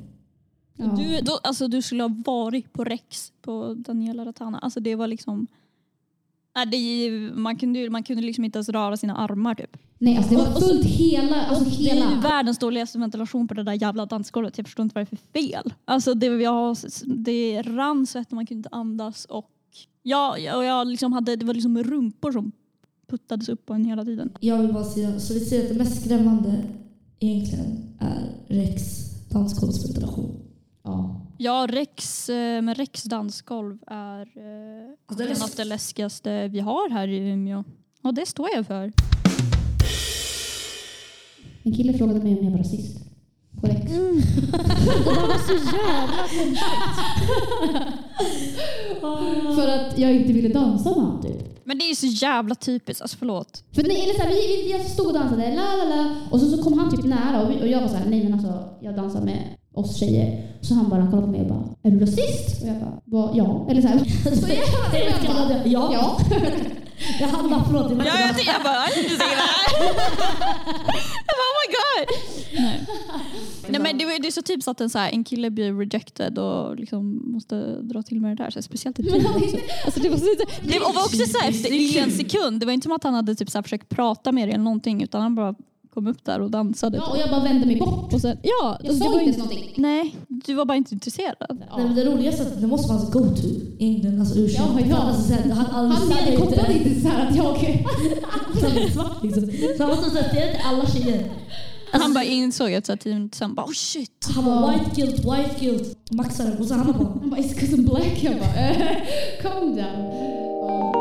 [0.76, 0.86] Ja.
[0.86, 4.58] Du, då, alltså, du skulle ha varit på Rex på Daniela Ratana.
[4.58, 5.46] Alltså det var liksom...
[6.70, 9.76] Det, man, kunde, man kunde liksom inte ens röra sina armar typ.
[9.98, 11.44] Nej, alltså det var fullt hela...
[11.44, 12.20] Alltså Det är ju hela...
[12.20, 14.58] världens dåligaste ventilation på det där jävla dansgolvet.
[14.58, 15.74] Jag förstår inte vad det är för fel.
[15.84, 19.24] Alltså det, jag, det rann svett och man kunde inte andas.
[19.24, 19.50] Och
[20.02, 22.52] jag, och jag liksom hade, det var liksom rumpor som
[23.10, 24.32] puttades upp på en hela tiden.
[24.40, 26.62] Jag vill bara säga, så vi säger att det mest skrämmande
[27.20, 28.82] egentligen är Rex
[29.28, 30.36] dansgolvsventilation.
[30.82, 31.26] Ja.
[31.42, 34.20] Ja, Rex, eh, men Rex dansgolv är
[35.06, 37.64] Alltså, det en av det läskigaste vi har här i Umeå.
[38.02, 38.92] Och det står jag för.
[41.62, 42.98] En kille frågade mig om jag var rasist.
[43.60, 43.80] På Rex.
[43.80, 43.96] Det
[45.04, 46.26] där var så jävla
[49.54, 51.64] För att jag inte ville dansa med honom typ.
[51.64, 53.64] Men det är ju så jävla typiskt, alltså förlåt.
[53.72, 56.16] För nej, eller så här, vi, vi, jag stod och dansade, la la la.
[56.30, 58.24] Och så, så kom han typ nära och, vi, och jag var så här, nej
[58.24, 60.46] men alltså jag dansar med oss tjejer.
[60.60, 62.62] Så han bara kollade på mig och bara, är du rasist?
[62.62, 63.66] Och jag bara, "Va, ja.
[63.70, 63.98] Eller så här.
[64.36, 64.56] Så jag,
[65.24, 65.90] jag bara, Ja.
[65.92, 66.20] ja.
[67.20, 67.90] Jag Hanna, förlåt.
[67.92, 69.46] Jag Ja, jag tänkte jag bara, jag tänkte bara,
[71.40, 72.08] oh my god.
[72.64, 72.80] Nej.
[73.68, 75.72] Nej men det, var- det är så typiskt att en, så här, en kille blir
[75.74, 78.50] rejected och liksom måste dra till med det där.
[78.50, 79.56] Så här, speciellt i tid också.
[79.84, 80.24] Alltså, det var, så,
[80.62, 82.60] det var också så här, efter en sekund.
[82.60, 84.64] Det var inte som att han hade typ så här, försökt prata med dig eller
[84.64, 85.54] någonting utan han bara
[86.00, 86.96] kom upp där och dansade.
[86.96, 87.10] ja.
[87.10, 88.12] Och jag bara vände mig bort.
[88.14, 89.72] Och sen, ja, Jag alltså, sa inte ens någonting.
[89.76, 91.36] Nej, du var bara inte intresserad.
[91.48, 93.48] Nej, men det roligaste är att det måste vara hans go-to.
[94.20, 94.60] Alltså ursäkt.
[94.60, 94.96] Ja, ja.
[94.96, 97.00] Alltså, han Han hade kopplade inte.
[97.00, 97.46] så här att jag...
[98.62, 99.50] Han är svart liksom.
[99.76, 101.24] Så han måste är inte alla tjejer.
[101.92, 104.28] Han bara insåg att så tio minuter sen bara oh shit.
[104.34, 106.10] Han bara white guilt, white guilt.
[106.10, 108.22] Maxade och så han bara Han bara, it's cause I'm black.
[108.22, 108.96] Jag bara, eh,
[109.42, 110.04] calm down.
[110.62, 110.92] Ja.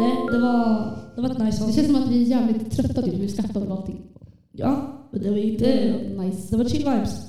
[0.00, 1.74] Nej, det var, det var ett nice Det avsnitt.
[1.74, 3.14] känns som att vi är jävligt trötta typ.
[3.14, 4.00] Vi skrattar åt allting.
[4.52, 5.94] Ja, men det var Det inte...
[6.22, 6.46] nice.
[6.50, 7.20] Det var chill vibes.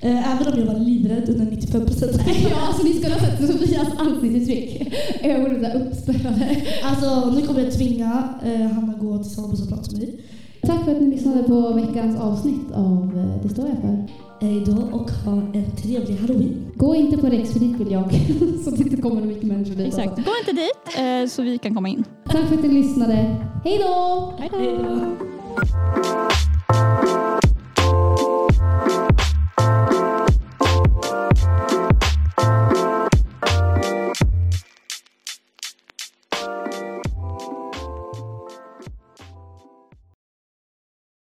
[0.00, 2.12] Eh, Även om jag var livrädd under 95 procent.
[2.50, 4.92] Ja, alltså ni skulle ha sett Sofias ansiktsuttryck.
[5.22, 6.56] Ögonen där uppspärrade.
[6.84, 10.20] Alltså nu kommer jag tvinga eh, Hanna gå till samma busshållplats som mig.
[10.62, 14.06] Tack för att ni lyssnade på veckans avsnitt av eh, Det står jag för.
[14.40, 16.72] Då och ha en trevlig halloween.
[16.74, 18.12] Gå inte på Rex för dit vill jag.
[18.64, 19.86] Så att det inte kommer mycket människor dit.
[19.86, 22.04] Exakt, gå inte dit eh, så vi kan komma in.
[22.24, 23.14] Tack för att ni lyssnade.
[23.64, 24.32] Hej då!
[24.38, 26.27] Hej då.